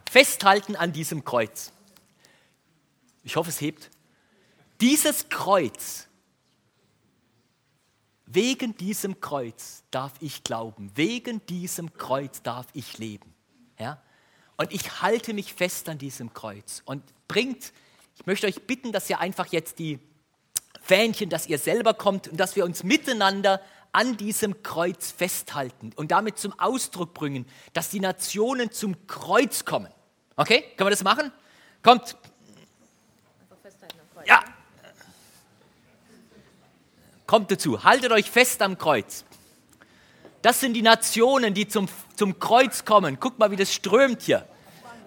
festhalten 0.10 0.76
an 0.76 0.92
diesem 0.92 1.24
Kreuz. 1.24 1.72
Ich 3.24 3.36
hoffe, 3.36 3.52
es 3.52 3.62
hebt. 3.62 3.92
Dieses 4.82 5.30
Kreuz, 5.30 6.08
wegen 8.26 8.76
diesem 8.76 9.22
Kreuz 9.22 9.84
darf 9.92 10.14
ich 10.20 10.44
glauben, 10.44 10.92
wegen 10.96 11.46
diesem 11.46 11.94
Kreuz 11.94 12.42
darf 12.42 12.66
ich 12.74 12.98
leben. 12.98 13.36
Ja? 13.78 14.02
Und 14.62 14.72
ich 14.74 15.02
halte 15.02 15.34
mich 15.34 15.56
fest 15.56 15.90
an 15.90 15.98
diesem 15.98 16.36
Kreuz 16.36 16.84
und 16.86 17.02
bringt, 17.28 17.74
ich 18.16 18.28
möchte 18.28 18.46
euch 18.46 18.62
bitten, 18.68 18.92
dass 18.92 19.10
ihr 19.10 19.20
einfach 19.20 19.48
jetzt 19.48 19.80
die 19.80 19.98
Fähnchen, 20.84 21.32
dass 21.32 21.48
ihr 21.48 21.58
selber 21.58 21.96
kommt 21.96 22.28
und 22.28 22.40
dass 22.40 22.56
wir 22.56 22.64
uns 22.64 22.84
miteinander 22.84 23.60
an 23.92 24.18
diesem 24.18 24.62
Kreuz 24.62 25.10
festhalten 25.10 25.94
und 25.96 26.12
damit 26.12 26.38
zum 26.38 26.54
Ausdruck 26.60 27.16
bringen, 27.16 27.48
dass 27.74 27.90
die 27.90 28.00
Nationen 28.00 28.72
zum 28.72 29.08
Kreuz 29.08 29.66
kommen. 29.66 29.92
Okay, 30.36 30.62
können 30.78 30.86
wir 30.86 30.92
das 30.92 31.04
machen? 31.04 31.32
Kommt. 31.82 32.16
Ja. 34.28 34.44
Kommt 37.26 37.50
dazu, 37.50 37.84
haltet 37.84 38.12
euch 38.12 38.30
fest 38.30 38.62
am 38.62 38.78
Kreuz. 38.78 39.26
Das 40.44 40.60
sind 40.60 40.74
die 40.74 40.84
Nationen, 40.84 41.56
die 41.56 41.68
zum, 41.68 41.90
zum 42.16 42.38
Kreuz 42.38 42.86
kommen. 42.86 43.20
Guck 43.20 43.40
mal, 43.40 43.50
wie 43.50 43.56
das 43.56 43.74
strömt 43.74 44.22
hier. 44.22 44.48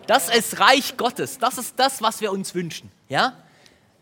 Das 0.07 0.35
ist 0.35 0.61
Reich 0.61 0.97
Gottes. 0.97 1.39
Das 1.39 1.59
ist 1.59 1.75
das, 1.79 2.03
was 2.03 2.21
wir 2.21 2.33
uns 2.33 2.55
wünschen. 2.55 2.91
Ja? 3.09 3.43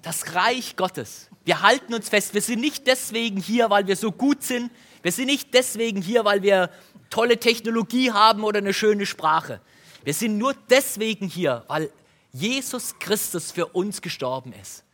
Das 0.03 0.35
Reich 0.35 0.77
Gottes. 0.77 1.29
Wir 1.45 1.63
halten 1.63 1.95
uns 1.95 2.09
fest. 2.09 2.35
Wir 2.35 2.43
sind 2.43 2.61
nicht 2.61 2.87
deswegen 2.87 3.41
hier, 3.41 3.71
weil 3.71 3.87
wir 3.87 3.97
so 3.97 4.13
gut 4.13 4.43
sind. 4.43 4.71
Wir 5.03 5.13
sind 5.13 5.27
nicht 5.27 5.55
deswegen 5.55 6.03
hier, 6.03 6.25
weil 6.25 6.43
wir 6.43 6.71
tolle 7.11 7.39
Technologie 7.39 8.13
haben 8.13 8.45
oder 8.45 8.59
eine 8.59 8.73
schöne 8.73 9.07
Sprache. 9.07 9.61
Wir 10.05 10.15
sind 10.15 10.39
nur 10.39 10.55
deswegen 10.71 11.29
hier, 11.29 11.65
weil 11.69 11.91
Jesus 12.33 12.99
Christus 12.99 13.53
für 13.53 13.67
uns 13.67 14.01
gestorben 14.03 14.53
ist. 14.61 14.85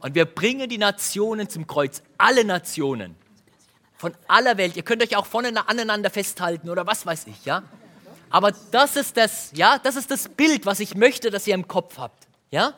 Und 0.00 0.14
wir 0.14 0.24
bringen 0.24 0.68
die 0.68 0.78
Nationen 0.78 1.48
zum 1.48 1.66
Kreuz, 1.66 2.02
alle 2.16 2.44
Nationen 2.44 3.14
von 3.96 4.14
aller 4.28 4.56
Welt. 4.56 4.76
Ihr 4.76 4.82
könnt 4.82 5.02
euch 5.02 5.14
auch 5.16 5.26
voneinander 5.26 5.68
aneinander 5.68 6.08
festhalten 6.08 6.70
oder 6.70 6.86
was 6.86 7.04
weiß 7.04 7.26
ich, 7.26 7.44
ja? 7.44 7.62
Aber 8.30 8.52
das 8.70 8.96
ist 8.96 9.16
das, 9.16 9.50
ja, 9.54 9.78
das 9.78 9.96
ist 9.96 10.10
das 10.10 10.28
Bild, 10.28 10.64
was 10.64 10.80
ich 10.80 10.94
möchte, 10.94 11.30
dass 11.30 11.46
ihr 11.46 11.54
im 11.54 11.68
Kopf 11.68 11.98
habt, 11.98 12.28
ja? 12.50 12.74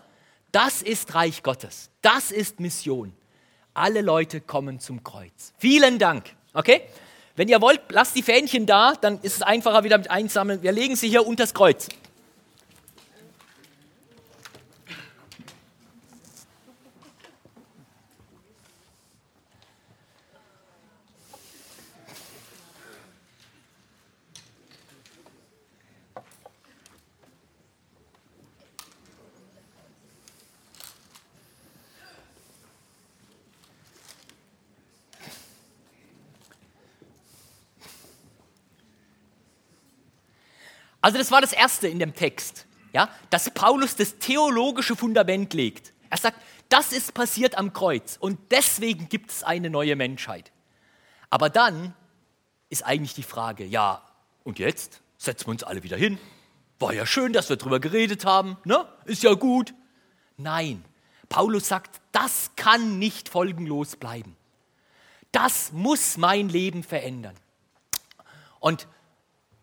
Das 0.50 0.82
ist 0.82 1.14
Reich 1.14 1.42
Gottes. 1.42 1.88
Das 2.02 2.30
ist 2.30 2.60
Mission. 2.60 3.14
Alle 3.72 4.02
Leute 4.02 4.42
kommen 4.42 4.80
zum 4.80 5.02
Kreuz. 5.02 5.54
Vielen 5.56 5.98
Dank. 5.98 6.24
Okay? 6.52 6.82
Wenn 7.36 7.48
ihr 7.48 7.62
wollt, 7.62 7.80
lasst 7.88 8.14
die 8.16 8.22
Fähnchen 8.22 8.66
da, 8.66 8.92
dann 9.00 9.18
ist 9.22 9.36
es 9.36 9.42
einfacher 9.42 9.82
wieder 9.84 9.96
mit 9.96 10.10
einsammeln. 10.10 10.62
Wir 10.62 10.72
legen 10.72 10.94
sie 10.96 11.08
hier 11.08 11.26
unter 11.26 11.44
das 11.44 11.54
Kreuz. 11.54 11.88
Also 41.02 41.18
das 41.18 41.30
war 41.30 41.40
das 41.40 41.52
Erste 41.52 41.88
in 41.88 41.98
dem 41.98 42.14
Text, 42.14 42.66
ja, 42.92 43.10
dass 43.28 43.50
Paulus 43.50 43.96
das 43.96 44.18
theologische 44.18 44.96
Fundament 44.96 45.52
legt. 45.52 45.92
Er 46.08 46.16
sagt, 46.16 46.40
das 46.68 46.92
ist 46.92 47.12
passiert 47.12 47.58
am 47.58 47.72
Kreuz 47.72 48.16
und 48.18 48.38
deswegen 48.50 49.08
gibt 49.08 49.30
es 49.30 49.42
eine 49.42 49.68
neue 49.68 49.96
Menschheit. 49.96 50.52
Aber 51.28 51.50
dann 51.50 51.94
ist 52.70 52.84
eigentlich 52.84 53.14
die 53.14 53.22
Frage, 53.22 53.64
ja, 53.64 54.02
und 54.44 54.58
jetzt 54.58 55.02
setzen 55.18 55.46
wir 55.46 55.50
uns 55.50 55.64
alle 55.64 55.82
wieder 55.82 55.96
hin. 55.96 56.18
War 56.78 56.94
ja 56.94 57.04
schön, 57.04 57.32
dass 57.32 57.48
wir 57.48 57.56
darüber 57.56 57.80
geredet 57.80 58.24
haben, 58.24 58.56
ne? 58.64 58.86
Ist 59.04 59.22
ja 59.22 59.34
gut. 59.34 59.74
Nein, 60.36 60.84
Paulus 61.28 61.68
sagt, 61.68 62.00
das 62.12 62.50
kann 62.56 62.98
nicht 62.98 63.28
folgenlos 63.28 63.96
bleiben. 63.96 64.36
Das 65.32 65.72
muss 65.72 66.16
mein 66.16 66.48
Leben 66.48 66.82
verändern. 66.82 67.36
Und 68.60 68.86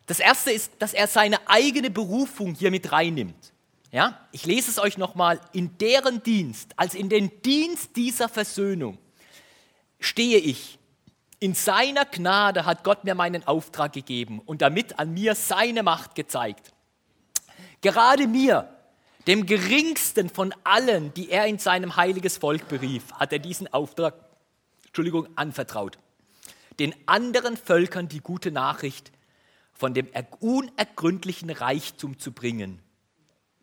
das 0.10 0.20
erste 0.20 0.52
ist, 0.52 0.72
dass 0.80 0.96
er 0.96 1.06
seine 1.06 1.48
eigene 1.48 1.92
Berufung 1.92 2.56
hier 2.56 2.72
mit 2.72 2.92
reinnimmt. 2.92 3.54
Ja? 3.92 4.28
Ich 4.32 4.44
lese 4.44 4.72
es 4.72 4.80
euch 4.80 4.98
nochmal. 4.98 5.40
In 5.52 5.78
deren 5.78 6.24
Dienst, 6.24 6.74
also 6.78 6.98
in 6.98 7.10
den 7.10 7.44
Dienst 7.44 7.96
dieser 7.96 8.28
Versöhnung, 8.28 8.98
stehe 10.00 10.40
ich. 10.40 10.80
In 11.40 11.54
seiner 11.54 12.06
Gnade 12.06 12.66
hat 12.66 12.84
Gott 12.84 13.04
mir 13.04 13.14
meinen 13.14 13.46
Auftrag 13.46 13.94
gegeben 13.94 14.42
und 14.44 14.64
damit 14.64 14.98
an 14.98 15.14
mir 15.14 15.36
seine 15.36 15.84
Macht 15.84 16.16
gezeigt. 16.16 16.74
Gerade 17.82 18.26
mir, 18.26 18.68
dem 19.28 19.46
geringsten 19.46 20.32
von 20.32 20.56
allen, 20.64 21.14
die 21.14 21.30
er 21.30 21.46
in 21.46 21.60
seinem 21.60 21.98
heiliges 21.98 22.38
Volk 22.38 22.68
berief, 22.68 23.14
hat 23.14 23.32
er 23.32 23.38
diesen 23.38 23.72
Auftrag, 23.72 24.16
Entschuldigung, 24.88 25.28
anvertraut. 25.36 26.00
Den 26.80 26.96
anderen 27.06 27.58
Völkern 27.58 28.08
die 28.08 28.22
gute 28.22 28.50
Nachricht 28.50 29.12
von 29.80 29.94
dem 29.94 30.10
unergründlichen 30.42 31.50
Reichtum 31.50 32.20
zu 32.20 32.34
bringen, 32.34 32.82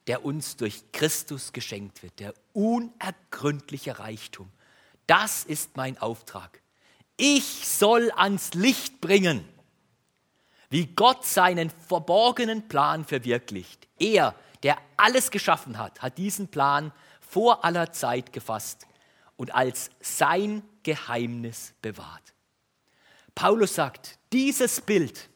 der 0.06 0.24
uns 0.24 0.56
durch 0.56 0.90
Christus 0.90 1.52
geschenkt 1.52 2.02
wird. 2.02 2.18
Der 2.20 2.32
unergründliche 2.54 3.98
Reichtum. 3.98 4.50
Das 5.06 5.44
ist 5.44 5.76
mein 5.76 5.98
Auftrag. 5.98 6.62
Ich 7.18 7.68
soll 7.68 8.10
ans 8.16 8.54
Licht 8.54 9.02
bringen, 9.02 9.46
wie 10.70 10.86
Gott 10.86 11.26
seinen 11.26 11.68
verborgenen 11.68 12.66
Plan 12.66 13.04
verwirklicht. 13.04 13.86
Er, 13.98 14.34
der 14.62 14.78
alles 14.96 15.30
geschaffen 15.30 15.76
hat, 15.76 16.00
hat 16.00 16.16
diesen 16.16 16.48
Plan 16.48 16.92
vor 17.20 17.62
aller 17.62 17.92
Zeit 17.92 18.32
gefasst 18.32 18.86
und 19.36 19.54
als 19.54 19.90
sein 20.00 20.62
Geheimnis 20.82 21.74
bewahrt. 21.82 22.32
Paulus 23.34 23.74
sagt, 23.74 24.18
dieses 24.32 24.80
Bild, 24.80 25.28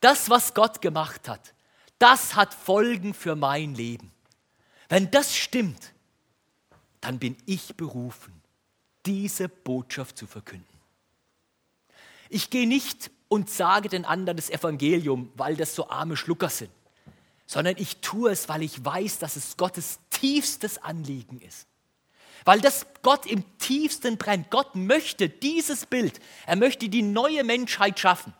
das, 0.00 0.30
was 0.30 0.54
Gott 0.54 0.80
gemacht 0.80 1.28
hat, 1.28 1.54
das 1.98 2.34
hat 2.34 2.54
Folgen 2.54 3.14
für 3.14 3.36
mein 3.36 3.74
Leben. 3.74 4.10
Wenn 4.88 5.10
das 5.10 5.36
stimmt, 5.36 5.92
dann 7.00 7.18
bin 7.18 7.36
ich 7.46 7.76
berufen, 7.76 8.32
diese 9.06 9.48
Botschaft 9.48 10.18
zu 10.18 10.26
verkünden. 10.26 10.66
Ich 12.28 12.50
gehe 12.50 12.66
nicht 12.66 13.10
und 13.28 13.50
sage 13.50 13.88
den 13.88 14.04
anderen 14.04 14.36
das 14.36 14.50
Evangelium, 14.50 15.30
weil 15.36 15.56
das 15.56 15.74
so 15.74 15.88
arme 15.88 16.16
Schlucker 16.16 16.48
sind, 16.48 16.70
sondern 17.46 17.76
ich 17.78 17.98
tue 17.98 18.30
es, 18.30 18.48
weil 18.48 18.62
ich 18.62 18.84
weiß, 18.84 19.18
dass 19.18 19.36
es 19.36 19.56
Gottes 19.56 19.98
tiefstes 20.10 20.78
Anliegen 20.78 21.40
ist. 21.40 21.66
Weil 22.44 22.60
das 22.60 22.86
Gott 23.02 23.26
im 23.26 23.44
tiefsten 23.58 24.16
brennt. 24.16 24.50
Gott 24.50 24.74
möchte 24.74 25.28
dieses 25.28 25.86
Bild, 25.86 26.20
er 26.46 26.56
möchte 26.56 26.88
die 26.88 27.02
neue 27.02 27.44
Menschheit 27.44 28.00
schaffen. 28.00 28.32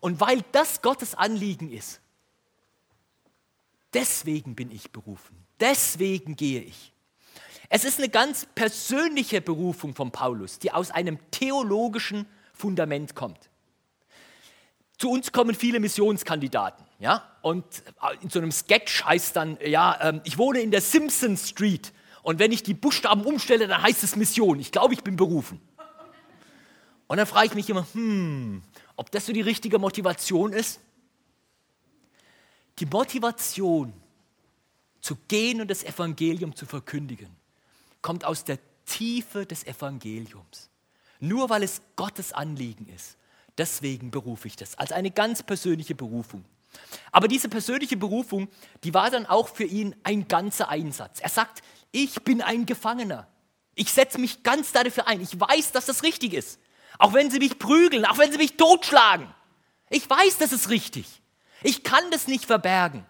Und 0.00 0.20
weil 0.20 0.42
das 0.52 0.82
Gottes 0.82 1.14
Anliegen 1.14 1.70
ist, 1.72 2.00
deswegen 3.92 4.54
bin 4.54 4.70
ich 4.70 4.90
berufen. 4.90 5.36
Deswegen 5.60 6.36
gehe 6.36 6.60
ich. 6.60 6.92
Es 7.68 7.84
ist 7.84 7.98
eine 7.98 8.08
ganz 8.08 8.46
persönliche 8.54 9.40
Berufung 9.40 9.94
von 9.94 10.10
Paulus, 10.10 10.58
die 10.58 10.72
aus 10.72 10.90
einem 10.90 11.18
theologischen 11.30 12.26
Fundament 12.54 13.14
kommt. 13.14 13.50
Zu 14.96 15.10
uns 15.10 15.30
kommen 15.30 15.54
viele 15.54 15.78
Missionskandidaten, 15.78 16.84
ja, 16.98 17.22
und 17.42 17.64
in 18.20 18.30
so 18.30 18.40
einem 18.40 18.50
Sketch 18.50 19.04
heißt 19.04 19.36
dann, 19.36 19.56
ja, 19.64 19.96
ähm, 20.02 20.20
ich 20.24 20.38
wohne 20.38 20.60
in 20.60 20.72
der 20.72 20.80
Simpson 20.80 21.36
Street 21.36 21.92
und 22.22 22.40
wenn 22.40 22.50
ich 22.50 22.64
die 22.64 22.74
Buchstaben 22.74 23.22
umstelle, 23.22 23.68
dann 23.68 23.80
heißt 23.80 24.02
es 24.02 24.16
Mission. 24.16 24.58
Ich 24.58 24.72
glaube, 24.72 24.94
ich 24.94 25.04
bin 25.04 25.14
berufen. 25.16 25.60
Und 27.06 27.16
dann 27.16 27.26
frage 27.26 27.46
ich 27.46 27.54
mich 27.54 27.70
immer, 27.70 27.86
hm, 27.92 28.62
ob 28.98 29.12
das 29.12 29.26
so 29.26 29.32
die 29.32 29.40
richtige 29.40 29.78
Motivation 29.78 30.52
ist? 30.52 30.80
Die 32.80 32.86
Motivation 32.86 33.92
zu 35.00 35.16
gehen 35.28 35.60
und 35.60 35.70
das 35.70 35.84
Evangelium 35.84 36.54
zu 36.54 36.66
verkündigen, 36.66 37.30
kommt 38.02 38.24
aus 38.24 38.44
der 38.44 38.58
Tiefe 38.86 39.46
des 39.46 39.64
Evangeliums. 39.64 40.68
Nur 41.20 41.48
weil 41.48 41.62
es 41.62 41.80
Gottes 41.94 42.32
Anliegen 42.32 42.88
ist. 42.88 43.16
Deswegen 43.56 44.10
berufe 44.10 44.48
ich 44.48 44.56
das 44.56 44.76
als 44.76 44.90
eine 44.90 45.12
ganz 45.12 45.44
persönliche 45.44 45.94
Berufung. 45.94 46.44
Aber 47.12 47.28
diese 47.28 47.48
persönliche 47.48 47.96
Berufung, 47.96 48.48
die 48.82 48.94
war 48.94 49.10
dann 49.10 49.26
auch 49.26 49.48
für 49.48 49.64
ihn 49.64 49.94
ein 50.02 50.26
ganzer 50.26 50.68
Einsatz. 50.68 51.20
Er 51.20 51.30
sagt, 51.30 51.62
ich 51.92 52.22
bin 52.22 52.42
ein 52.42 52.66
Gefangener. 52.66 53.28
Ich 53.76 53.92
setze 53.92 54.18
mich 54.18 54.42
ganz 54.42 54.72
dafür 54.72 55.06
ein. 55.06 55.20
Ich 55.20 55.38
weiß, 55.38 55.70
dass 55.70 55.86
das 55.86 56.02
richtig 56.02 56.34
ist. 56.34 56.58
Auch 56.98 57.12
wenn 57.12 57.30
sie 57.30 57.38
mich 57.38 57.58
prügeln, 57.58 58.04
auch 58.04 58.18
wenn 58.18 58.32
sie 58.32 58.38
mich 58.38 58.56
totschlagen. 58.56 59.32
Ich 59.88 60.08
weiß, 60.08 60.38
das 60.38 60.52
ist 60.52 60.68
richtig. 60.68 61.22
Ich 61.62 61.82
kann 61.82 62.10
das 62.10 62.26
nicht 62.26 62.44
verbergen. 62.44 63.06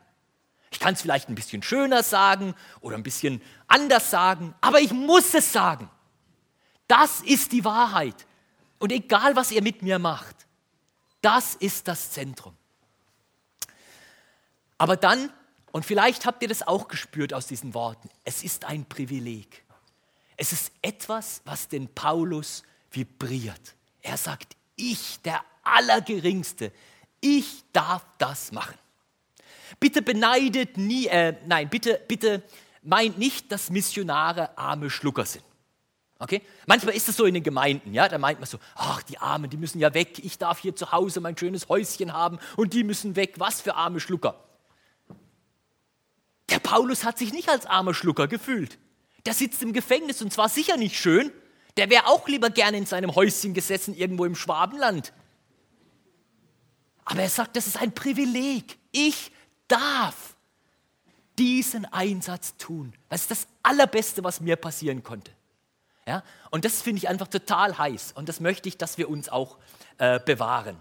Ich 0.71 0.81
kann 0.81 0.95
es 0.95 1.03
vielleicht 1.03 1.29
ein 1.29 1.35
bisschen 1.35 1.63
schöner 1.63 2.03
sagen 2.03 2.55
oder 2.81 2.97
ein 2.97 3.03
bisschen 3.03 3.43
anders 3.67 4.11
sagen, 4.11 4.55
aber 4.61 4.81
ich 4.81 4.93
muss 4.93 5.33
es 5.35 5.53
sagen. 5.53 5.91
Das 6.87 7.21
ist 7.21 7.53
die 7.53 7.65
Wahrheit. 7.65 8.27
Und 8.79 8.93
egal, 8.93 9.35
was 9.35 9.51
ihr 9.51 9.63
mit 9.63 9.83
mir 9.83 9.99
macht, 9.99 10.47
das 11.21 11.55
ist 11.55 11.89
das 11.89 12.11
Zentrum. 12.13 12.55
Aber 14.77 14.97
dann, 14.97 15.33
und 15.73 15.85
vielleicht 15.85 16.27
habt 16.27 16.43
ihr 16.43 16.49
das 16.49 16.67
auch 16.67 16.89
gespürt 16.89 17.35
aus 17.35 17.47
diesen 17.47 17.75
Worten, 17.75 18.09
es 18.25 18.45
ist 18.45 18.65
ein 18.65 18.85
Privileg. 18.87 19.65
Es 20.37 20.53
ist 20.53 20.71
etwas, 20.83 21.43
was 21.45 21.67
den 21.67 21.93
Paulus 21.93 22.63
vibriert. 22.91 23.75
Er 24.03 24.17
sagt, 24.17 24.57
ich, 24.77 25.21
der 25.23 25.43
Allergeringste, 25.63 26.73
ich 27.21 27.65
darf 27.73 28.05
das 28.19 28.53
machen. 28.53 28.77
Bitte 29.81 30.03
beneidet 30.03 30.77
nie, 30.77 31.07
äh, 31.07 31.35
nein, 31.47 31.69
bitte, 31.69 32.01
bitte 32.09 32.43
meint 32.83 33.19
nicht, 33.19 33.53
dass 33.53 33.71
Missionare 33.71 34.57
arme 34.57 34.89
Schlucker 34.91 35.27
sind. 35.27 35.45
Okay? 36.19 36.43
Manchmal 36.67 36.95
ist 36.95 37.09
es 37.09 37.17
so 37.17 37.27
in 37.27 37.35
den 37.35 37.43
Gemeinden, 37.43 37.95
ja, 37.95 38.09
da 38.09 38.19
meint 38.19 38.41
man 38.41 38.49
so, 38.49 38.59
ach, 38.75 39.03
die 39.03 39.19
Armen, 39.19 39.51
die 39.51 39.57
müssen 39.57 39.79
ja 39.79 39.95
weg, 39.95 40.19
ich 40.25 40.39
darf 40.39 40.59
hier 40.59 40.75
zu 40.75 40.91
Hause 40.91 41.21
mein 41.21 41.37
schönes 41.37 41.69
Häuschen 41.69 42.13
haben 42.13 42.39
und 42.57 42.73
die 42.73 42.83
müssen 42.83 43.15
weg, 43.15 43.35
was 43.37 43.61
für 43.61 43.75
arme 43.75 44.01
Schlucker. 44.01 44.43
Der 46.51 46.59
Paulus 46.59 47.05
hat 47.05 47.19
sich 47.19 47.33
nicht 47.33 47.49
als 47.49 47.67
armer 47.67 47.95
Schlucker 47.95 48.27
gefühlt. 48.27 48.79
Der 49.27 49.35
sitzt 49.35 49.63
im 49.63 49.73
Gefängnis 49.73 50.23
und 50.23 50.33
zwar 50.33 50.49
sicher 50.49 50.77
nicht 50.77 50.97
schön, 50.97 51.31
der 51.79 51.89
wäre 51.89 52.07
auch 52.07 52.27
lieber 52.29 52.51
gerne 52.51 52.77
in 52.77 52.87
seinem 52.87 53.15
Häuschen 53.15 53.55
gesessen, 53.55 53.97
irgendwo 53.97 54.25
im 54.25 54.35
Schwabenland. 54.35 55.13
Aber 57.05 57.23
er 57.23 57.31
sagt, 57.31 57.57
das 57.57 57.67
ist 57.67 57.81
ein 57.81 57.95
Privileg. 57.95 58.77
Ich 58.91 59.33
darf 59.69 60.37
diesen 61.39 61.85
Einsatz 61.87 62.57
tun. 62.57 62.93
Das 63.09 63.23
ist 63.23 63.31
das 63.31 63.47
Allerbeste, 63.63 64.25
was 64.25 64.41
mir 64.41 64.57
passieren 64.57 65.05
konnte. 65.05 65.31
Ja? 66.05 66.25
Und 66.51 66.65
das 66.65 66.83
finde 66.83 66.99
ich 66.99 67.09
einfach 67.09 67.29
total 67.29 67.79
heiß 67.79 68.13
und 68.13 68.29
das 68.29 68.41
möchte 68.41 68.69
ich, 68.69 68.77
dass 68.77 68.99
wir 68.99 69.09
uns 69.09 69.29
auch 69.29 69.59
äh, 69.99 70.19
bewahren. 70.19 70.77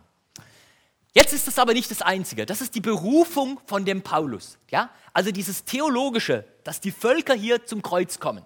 Jetzt 1.13 1.33
ist 1.33 1.47
das 1.47 1.59
aber 1.59 1.73
nicht 1.73 1.91
das 1.91 2.01
Einzige. 2.01 2.45
Das 2.45 2.61
ist 2.61 2.75
die 2.75 2.81
Berufung 2.81 3.59
von 3.65 3.85
dem 3.85 4.01
Paulus. 4.01 4.57
Ja? 4.71 4.89
Also 5.13 5.31
dieses 5.31 5.63
Theologische, 5.63 6.45
dass 6.63 6.81
die 6.81 6.91
Völker 6.91 7.33
hier 7.35 7.65
zum 7.65 7.81
Kreuz 7.81 8.19
kommen. 8.19 8.43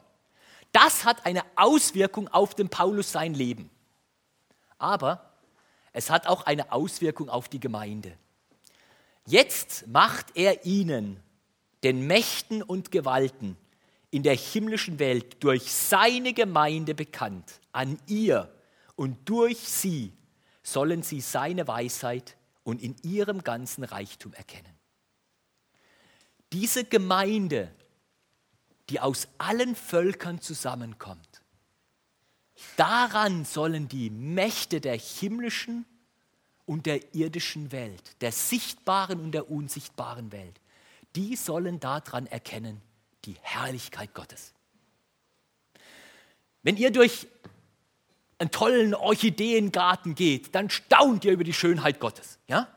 Das 0.71 1.05
hat 1.05 1.25
eine 1.25 1.43
Auswirkung 1.55 2.27
auf 2.27 2.55
den 2.55 2.69
Paulus 2.69 3.11
sein 3.11 3.33
Leben. 3.33 3.69
Aber 4.77 5.33
es 5.93 6.09
hat 6.09 6.27
auch 6.27 6.45
eine 6.45 6.71
Auswirkung 6.71 7.29
auf 7.29 7.49
die 7.49 7.59
Gemeinde. 7.59 8.17
Jetzt 9.25 9.87
macht 9.87 10.27
er 10.35 10.65
ihnen, 10.65 11.21
den 11.83 12.07
Mächten 12.07 12.63
und 12.63 12.91
Gewalten 12.91 13.57
in 14.11 14.23
der 14.23 14.35
himmlischen 14.35 14.99
Welt, 14.99 15.43
durch 15.43 15.71
seine 15.71 16.33
Gemeinde 16.33 16.93
bekannt. 16.93 17.59
An 17.71 17.97
ihr 18.07 18.53
und 18.95 19.17
durch 19.29 19.57
sie 19.57 20.13
sollen 20.63 21.01
sie 21.01 21.21
seine 21.21 21.67
Weisheit 21.67 22.37
und 22.63 22.81
in 22.81 22.95
ihrem 23.03 23.43
ganzen 23.43 23.83
Reichtum 23.83 24.33
erkennen. 24.33 24.73
Diese 26.53 26.83
Gemeinde, 26.83 27.73
die 28.89 28.99
aus 28.99 29.27
allen 29.37 29.75
Völkern 29.75 30.41
zusammenkommt, 30.41 31.41
daran 32.77 33.45
sollen 33.45 33.87
die 33.87 34.09
Mächte 34.09 34.81
der 34.81 34.97
himmlischen 34.97 35.85
und 36.65 36.85
der 36.85 37.13
irdischen 37.15 37.71
Welt, 37.71 38.21
der 38.21 38.31
sichtbaren 38.31 39.19
und 39.19 39.31
der 39.31 39.49
unsichtbaren 39.49 40.31
Welt, 40.31 40.59
die 41.15 41.35
sollen 41.35 41.79
daran 41.79 42.27
erkennen 42.27 42.81
die 43.25 43.35
Herrlichkeit 43.41 44.13
Gottes. 44.13 44.53
Wenn 46.63 46.77
ihr 46.77 46.91
durch 46.91 47.27
einen 48.37 48.51
tollen 48.51 48.95
Orchideengarten 48.95 50.15
geht, 50.15 50.55
dann 50.55 50.69
staunt 50.69 51.25
ihr 51.25 51.33
über 51.33 51.43
die 51.43 51.53
Schönheit 51.53 51.99
Gottes. 51.99 52.39
Ja? 52.47 52.67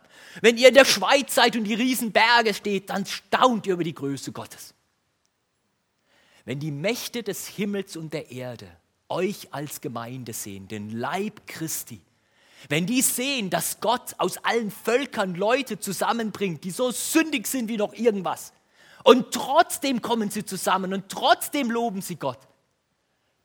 Wenn 0.41 0.59
ihr 0.59 0.69
in 0.69 0.75
der 0.75 0.85
Schweiz 0.85 1.35
seid 1.35 1.57
und 1.57 1.65
die 1.65 1.75
Riesenberge 1.75 2.55
steht, 2.55 2.91
dann 2.91 3.07
staunt 3.07 3.67
ihr 3.67 3.75
über 3.75 3.85
die 3.85 3.95
Größe 3.95 4.33
Gottes. 4.33 4.74
Wenn 6.45 6.61
die 6.61 6.71
Mächte 6.71 7.23
des 7.23 7.47
Himmels 7.47 7.97
und 7.97 8.13
der 8.13 8.31
Erde 8.31 8.69
euch 9.09 9.53
als 9.53 9.81
Gemeinde 9.81 10.33
sehen, 10.33 10.69
den 10.69 10.91
Leib 10.91 11.47
Christi, 11.47 12.01
wenn 12.69 12.87
die 12.87 13.03
sehen, 13.03 13.51
dass 13.51 13.81
Gott 13.81 14.15
aus 14.19 14.39
allen 14.39 14.71
Völkern 14.71 15.35
Leute 15.35 15.79
zusammenbringt, 15.79 16.65
die 16.65 16.71
so 16.71 16.91
sündig 16.91 17.47
sind 17.47 17.69
wie 17.69 17.77
noch 17.77 17.93
irgendwas, 17.95 18.53
und 19.05 19.33
trotzdem 19.33 20.01
kommen 20.01 20.31
sie 20.31 20.47
zusammen 20.47 20.95
und 20.95 21.11
trotzdem 21.11 21.71
loben 21.71 22.01
sie 22.01 22.17
Gott, 22.17 22.39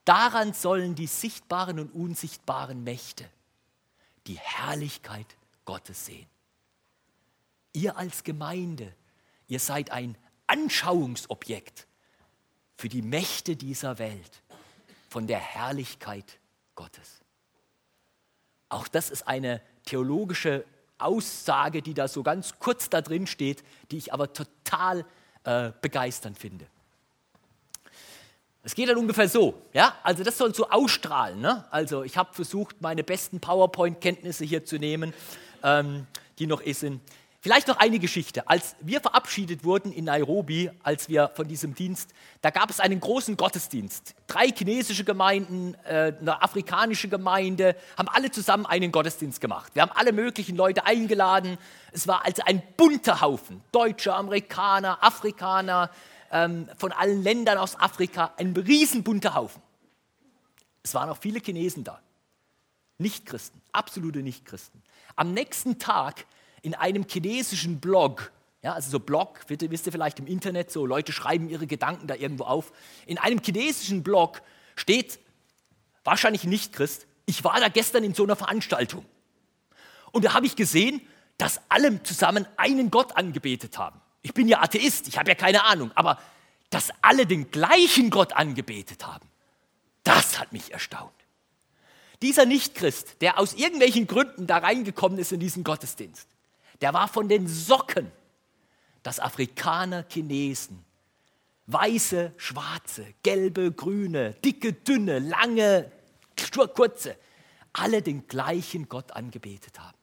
daran 0.05 0.53
sollen 0.53 0.95
die 0.95 1.07
sichtbaren 1.07 1.79
und 1.79 1.93
unsichtbaren 1.93 2.83
Mächte 2.83 3.29
die 4.25 4.38
Herrlichkeit 4.38 5.25
Gottes 5.65 6.05
sehen. 6.05 6.27
Ihr 7.73 7.97
als 7.97 8.23
Gemeinde, 8.23 8.95
ihr 9.47 9.59
seid 9.59 9.91
ein 9.91 10.17
Anschauungsobjekt 10.47 11.88
für 12.79 12.87
die 12.87 13.01
Mächte 13.01 13.57
dieser 13.57 13.99
Welt 13.99 14.41
von 15.09 15.27
der 15.27 15.37
Herrlichkeit 15.37 16.39
Gottes. 16.75 17.19
Auch 18.69 18.87
das 18.87 19.09
ist 19.09 19.27
eine 19.27 19.59
theologische 19.83 20.63
Aussage, 20.97 21.81
die 21.81 21.93
da 21.93 22.07
so 22.07 22.23
ganz 22.23 22.57
kurz 22.57 22.89
da 22.89 23.01
drin 23.01 23.27
steht, 23.27 23.65
die 23.91 23.97
ich 23.97 24.13
aber 24.13 24.31
total 24.31 25.05
äh, 25.43 25.73
begeisternd 25.81 26.37
finde. 26.37 26.67
Es 28.63 28.75
geht 28.75 28.87
dann 28.87 28.97
ungefähr 28.97 29.27
so, 29.27 29.61
ja, 29.73 29.97
also 30.01 30.23
das 30.23 30.37
soll 30.37 30.55
so 30.55 30.69
ausstrahlen. 30.69 31.41
Ne? 31.41 31.65
Also 31.71 32.03
ich 32.03 32.15
habe 32.15 32.33
versucht, 32.33 32.81
meine 32.81 33.03
besten 33.03 33.41
PowerPoint-Kenntnisse 33.41 34.45
hier 34.45 34.63
zu 34.63 34.77
nehmen, 34.77 35.13
ähm, 35.63 36.07
die 36.37 36.47
noch 36.47 36.63
sind. 36.65 37.01
Vielleicht 37.41 37.69
noch 37.69 37.78
eine 37.78 37.99
Geschichte. 37.99 38.49
Als 38.49 38.75
wir 38.82 38.99
verabschiedet 38.99 39.63
wurden 39.63 39.93
in 39.93 40.06
Nairobi, 40.06 40.71
als 40.84 41.08
wir 41.08 41.32
von 41.36 41.47
diesem 41.47 41.73
Dienst, 41.73 42.10
da 42.41 42.49
gab 42.49 42.69
es 42.69 42.82
einen 42.82 42.99
großen 42.99 43.38
Gottesdienst. 43.38 44.13
Drei 44.28 44.47
chinesische 44.47 45.06
Gemeinden, 45.06 45.73
äh, 45.86 46.13
eine 46.19 46.41
afrikanische 46.41 47.08
Gemeinde, 47.08 47.78
haben 47.97 48.10
alle 48.10 48.30
zusammen 48.30 48.65
einen 48.65 48.91
Gottesdienst 48.91 49.39
gemacht. 49.39 49.73
Wir 49.73 49.84
haben 49.84 49.91
alle 49.95 50.12
möglichen 50.12 50.58
Leute 50.58 50.86
eingeladen. 50.86 51.58
Es 51.93 52.10
war 52.10 52.25
also 52.25 52.43
ein 52.45 52.62
bunter 52.75 53.21
Haufen. 53.21 53.62
Deutsche, 53.71 54.13
Amerikaner, 54.13 55.02
Afrikaner, 55.02 55.91
ähm, 56.34 56.67
von 56.78 56.91
allen 56.91 57.23
Ländern 57.23 57.58
aus 57.58 57.80
Afrika. 57.80 58.34
Ein 58.36 58.54
riesenbunter 58.54 59.34
Haufen. 59.34 59.62
Es 60.84 60.93
waren 60.93 61.10
auch 61.10 61.17
viele 61.17 61.39
Chinesen 61.39 61.86
da. 61.86 62.02
Nichtchristen, 62.97 63.62
absolute 63.71 64.19
Nichtchristen. 64.19 64.84
Am 65.15 65.34
nächsten 65.34 65.80
Tag 65.80 66.25
in 66.61 66.75
einem 66.75 67.05
chinesischen 67.07 67.79
Blog, 67.79 68.31
ja, 68.61 68.73
also 68.73 68.91
so 68.91 68.99
Blog, 68.99 69.39
wisst 69.47 69.85
ihr 69.85 69.91
vielleicht 69.91 70.19
im 70.19 70.27
Internet, 70.27 70.71
so 70.71 70.85
Leute 70.85 71.12
schreiben 71.12 71.49
ihre 71.49 71.67
Gedanken 71.67 72.07
da 72.07 72.15
irgendwo 72.15 72.43
auf. 72.43 72.71
In 73.05 73.17
einem 73.17 73.41
chinesischen 73.43 74.03
Blog 74.03 74.41
steht, 74.75 75.19
wahrscheinlich 76.03 76.43
nicht 76.43 76.73
Christ, 76.73 77.05
ich 77.25 77.43
war 77.43 77.60
da 77.60 77.69
gestern 77.69 78.03
in 78.03 78.13
so 78.13 78.23
einer 78.23 78.35
Veranstaltung. 78.35 79.05
Und 80.12 80.25
da 80.25 80.33
habe 80.33 80.45
ich 80.45 80.55
gesehen, 80.55 81.01
dass 81.37 81.62
alle 81.69 82.01
zusammen 82.03 82.45
einen 82.57 82.91
Gott 82.91 83.15
angebetet 83.15 83.77
haben. 83.77 84.01
Ich 84.21 84.33
bin 84.33 84.47
ja 84.47 84.62
Atheist, 84.62 85.07
ich 85.07 85.17
habe 85.17 85.29
ja 85.29 85.35
keine 85.35 85.63
Ahnung, 85.63 85.91
aber 85.95 86.19
dass 86.69 86.91
alle 87.01 87.25
den 87.25 87.51
gleichen 87.51 88.10
Gott 88.10 88.33
angebetet 88.33 89.05
haben, 89.07 89.27
das 90.03 90.39
hat 90.39 90.51
mich 90.51 90.73
erstaunt. 90.73 91.13
Dieser 92.21 92.45
Nichtchrist, 92.45 93.21
der 93.21 93.39
aus 93.39 93.53
irgendwelchen 93.53 94.07
Gründen 94.07 94.45
da 94.45 94.57
reingekommen 94.57 95.17
ist 95.19 95.31
in 95.31 95.39
diesen 95.39 95.63
Gottesdienst, 95.63 96.27
der 96.82 96.94
war 96.94 97.08
von 97.08 97.27
den 97.27 97.48
Socken, 97.48 98.12
dass 99.04 99.19
Afrikaner, 99.19 100.06
Chinesen, 100.10 100.84
weiße, 101.67 102.34
schwarze, 102.38 103.13
gelbe, 103.23 103.71
grüne, 103.71 104.34
dicke, 104.46 104.73
dünne, 104.73 105.19
lange, 105.19 105.92
kurze, 106.73 107.15
alle 107.73 108.02
den 108.02 108.27
gleichen 108.27 108.90
Gott 108.90 109.12
angebetet 109.12 109.80
haben. 109.80 109.98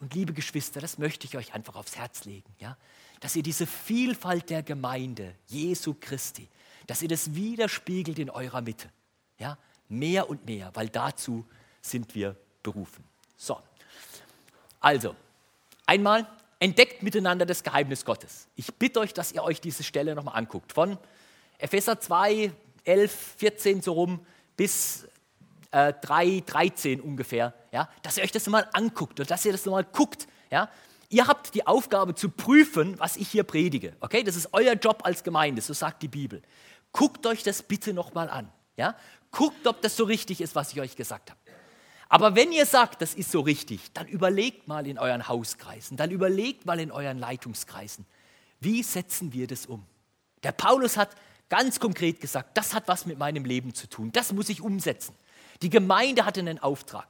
Und 0.00 0.14
liebe 0.14 0.32
Geschwister, 0.32 0.80
das 0.80 0.98
möchte 0.98 1.26
ich 1.26 1.36
euch 1.36 1.54
einfach 1.54 1.76
aufs 1.76 1.96
Herz 1.96 2.24
legen. 2.24 2.54
Ja? 2.58 2.76
dass 3.20 3.36
ihr 3.36 3.42
diese 3.42 3.66
Vielfalt 3.66 4.50
der 4.50 4.62
Gemeinde 4.62 5.34
Jesu 5.46 5.94
Christi, 6.00 6.48
dass 6.86 7.02
ihr 7.02 7.08
das 7.08 7.34
widerspiegelt 7.34 8.18
in 8.18 8.30
eurer 8.30 8.62
Mitte. 8.62 8.90
Ja, 9.38 9.56
mehr 9.88 10.28
und 10.28 10.44
mehr, 10.46 10.70
weil 10.74 10.88
dazu 10.88 11.46
sind 11.82 12.14
wir 12.14 12.36
berufen. 12.62 13.04
So, 13.36 13.60
also, 14.80 15.14
einmal 15.90 16.24
entdeckt 16.60 17.02
miteinander 17.02 17.44
das 17.44 17.64
Geheimnis 17.64 18.04
Gottes. 18.04 18.46
Ich 18.54 18.72
bitte 18.74 19.00
euch, 19.00 19.12
dass 19.12 19.32
ihr 19.32 19.42
euch 19.42 19.60
diese 19.60 19.82
Stelle 19.82 20.14
nochmal 20.14 20.36
anguckt. 20.36 20.72
Von 20.72 20.96
Epheser 21.58 21.98
2, 21.98 22.52
11, 22.84 23.34
14 23.38 23.82
so 23.82 23.92
rum 23.94 24.24
bis 24.56 25.08
äh, 25.72 25.92
3, 26.00 26.44
13 26.46 27.00
ungefähr. 27.00 27.54
Ja? 27.72 27.88
Dass 28.02 28.18
ihr 28.18 28.22
euch 28.22 28.30
das 28.30 28.46
nochmal 28.46 28.68
anguckt 28.72 29.18
und 29.18 29.30
dass 29.30 29.44
ihr 29.44 29.52
das 29.52 29.64
nochmal 29.64 29.84
guckt. 29.84 30.28
Ja? 30.50 30.70
Ihr 31.08 31.26
habt 31.26 31.54
die 31.56 31.66
Aufgabe 31.66 32.14
zu 32.14 32.28
prüfen, 32.28 32.98
was 33.00 33.16
ich 33.16 33.28
hier 33.28 33.42
predige. 33.42 33.96
Okay? 33.98 34.22
Das 34.22 34.36
ist 34.36 34.50
euer 34.52 34.74
Job 34.74 35.00
als 35.02 35.24
Gemeinde, 35.24 35.60
so 35.60 35.72
sagt 35.72 36.02
die 36.02 36.08
Bibel. 36.08 36.40
Guckt 36.92 37.26
euch 37.26 37.42
das 37.42 37.64
bitte 37.64 37.92
nochmal 37.92 38.30
an. 38.30 38.48
Ja? 38.76 38.94
Guckt, 39.32 39.66
ob 39.66 39.82
das 39.82 39.96
so 39.96 40.04
richtig 40.04 40.40
ist, 40.40 40.54
was 40.54 40.72
ich 40.72 40.80
euch 40.80 40.94
gesagt 40.94 41.30
habe. 41.30 41.39
Aber 42.10 42.34
wenn 42.34 42.50
ihr 42.50 42.66
sagt, 42.66 43.02
das 43.02 43.14
ist 43.14 43.30
so 43.30 43.40
richtig, 43.40 43.92
dann 43.94 44.08
überlegt 44.08 44.66
mal 44.66 44.84
in 44.88 44.98
euren 44.98 45.28
Hauskreisen, 45.28 45.96
dann 45.96 46.10
überlegt 46.10 46.66
mal 46.66 46.80
in 46.80 46.90
euren 46.90 47.18
Leitungskreisen, 47.18 48.04
wie 48.58 48.82
setzen 48.82 49.32
wir 49.32 49.46
das 49.46 49.64
um? 49.66 49.86
Der 50.42 50.50
Paulus 50.50 50.96
hat 50.96 51.14
ganz 51.48 51.78
konkret 51.78 52.20
gesagt, 52.20 52.58
das 52.58 52.74
hat 52.74 52.88
was 52.88 53.06
mit 53.06 53.16
meinem 53.16 53.44
Leben 53.44 53.74
zu 53.74 53.88
tun, 53.88 54.10
das 54.10 54.32
muss 54.32 54.48
ich 54.48 54.60
umsetzen. 54.60 55.14
Die 55.62 55.70
Gemeinde 55.70 56.26
hatte 56.26 56.40
einen 56.40 56.58
Auftrag. 56.58 57.06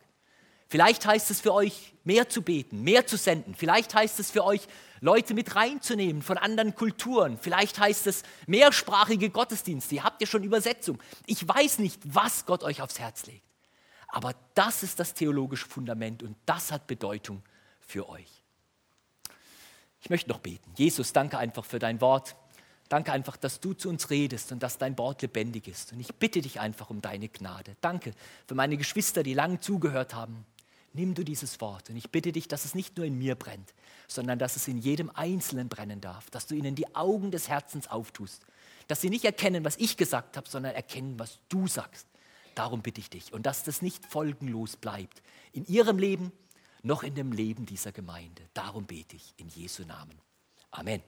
Vielleicht 0.68 1.06
heißt 1.06 1.30
es 1.30 1.40
für 1.40 1.54
euch, 1.54 1.94
mehr 2.04 2.28
zu 2.28 2.42
beten, 2.42 2.82
mehr 2.82 3.06
zu 3.06 3.16
senden. 3.16 3.54
Vielleicht 3.54 3.94
heißt 3.94 4.20
es 4.20 4.30
für 4.30 4.44
euch, 4.44 4.68
Leute 5.00 5.32
mit 5.32 5.56
reinzunehmen 5.56 6.20
von 6.20 6.36
anderen 6.36 6.74
Kulturen. 6.74 7.38
Vielleicht 7.38 7.78
heißt 7.78 8.06
es 8.06 8.22
mehrsprachige 8.46 9.30
Gottesdienste. 9.30 9.94
Ihr 9.94 10.04
habt 10.04 10.20
ja 10.20 10.26
schon 10.26 10.44
Übersetzung. 10.44 10.98
Ich 11.26 11.48
weiß 11.48 11.78
nicht, 11.78 12.00
was 12.04 12.44
Gott 12.44 12.62
euch 12.62 12.82
aufs 12.82 12.98
Herz 12.98 13.24
legt. 13.26 13.49
Aber 14.10 14.34
das 14.54 14.82
ist 14.82 14.98
das 15.00 15.14
theologische 15.14 15.66
Fundament 15.66 16.22
und 16.22 16.36
das 16.46 16.72
hat 16.72 16.86
Bedeutung 16.86 17.42
für 17.80 18.08
euch. 18.08 18.42
Ich 20.02 20.10
möchte 20.10 20.30
noch 20.30 20.40
beten. 20.40 20.70
Jesus, 20.76 21.12
danke 21.12 21.38
einfach 21.38 21.64
für 21.64 21.78
dein 21.78 22.00
Wort. 22.00 22.36
Danke 22.88 23.12
einfach, 23.12 23.36
dass 23.36 23.60
du 23.60 23.72
zu 23.72 23.88
uns 23.88 24.10
redest 24.10 24.50
und 24.50 24.62
dass 24.62 24.78
dein 24.78 24.98
Wort 24.98 25.22
lebendig 25.22 25.68
ist. 25.68 25.92
Und 25.92 26.00
ich 26.00 26.12
bitte 26.14 26.40
dich 26.40 26.58
einfach 26.58 26.90
um 26.90 27.00
deine 27.00 27.28
Gnade. 27.28 27.76
Danke 27.80 28.14
für 28.46 28.56
meine 28.56 28.76
Geschwister, 28.76 29.22
die 29.22 29.34
lang 29.34 29.60
zugehört 29.60 30.14
haben. 30.14 30.44
Nimm 30.92 31.14
du 31.14 31.22
dieses 31.22 31.60
Wort 31.60 31.88
und 31.88 31.96
ich 31.96 32.10
bitte 32.10 32.32
dich, 32.32 32.48
dass 32.48 32.64
es 32.64 32.74
nicht 32.74 32.96
nur 32.96 33.06
in 33.06 33.16
mir 33.16 33.36
brennt, 33.36 33.74
sondern 34.08 34.40
dass 34.40 34.56
es 34.56 34.66
in 34.66 34.78
jedem 34.78 35.08
Einzelnen 35.10 35.68
brennen 35.68 36.00
darf, 36.00 36.30
dass 36.30 36.48
du 36.48 36.56
ihnen 36.56 36.74
die 36.74 36.96
Augen 36.96 37.30
des 37.30 37.48
Herzens 37.48 37.86
auftust, 37.86 38.44
dass 38.88 39.00
sie 39.00 39.08
nicht 39.08 39.24
erkennen, 39.24 39.64
was 39.64 39.76
ich 39.76 39.96
gesagt 39.96 40.36
habe, 40.36 40.48
sondern 40.48 40.74
erkennen, 40.74 41.16
was 41.16 41.38
du 41.48 41.68
sagst. 41.68 42.08
Darum 42.54 42.82
bitte 42.82 43.00
ich 43.00 43.10
dich. 43.10 43.32
Und 43.32 43.46
dass 43.46 43.64
das 43.64 43.82
nicht 43.82 44.04
folgenlos 44.06 44.76
bleibt. 44.76 45.22
In 45.52 45.66
ihrem 45.66 45.98
Leben, 45.98 46.32
noch 46.82 47.02
in 47.02 47.14
dem 47.14 47.32
Leben 47.32 47.66
dieser 47.66 47.92
Gemeinde. 47.92 48.42
Darum 48.54 48.86
bete 48.86 49.16
ich 49.16 49.34
in 49.36 49.48
Jesu 49.48 49.84
Namen. 49.84 50.18
Amen. 50.70 51.02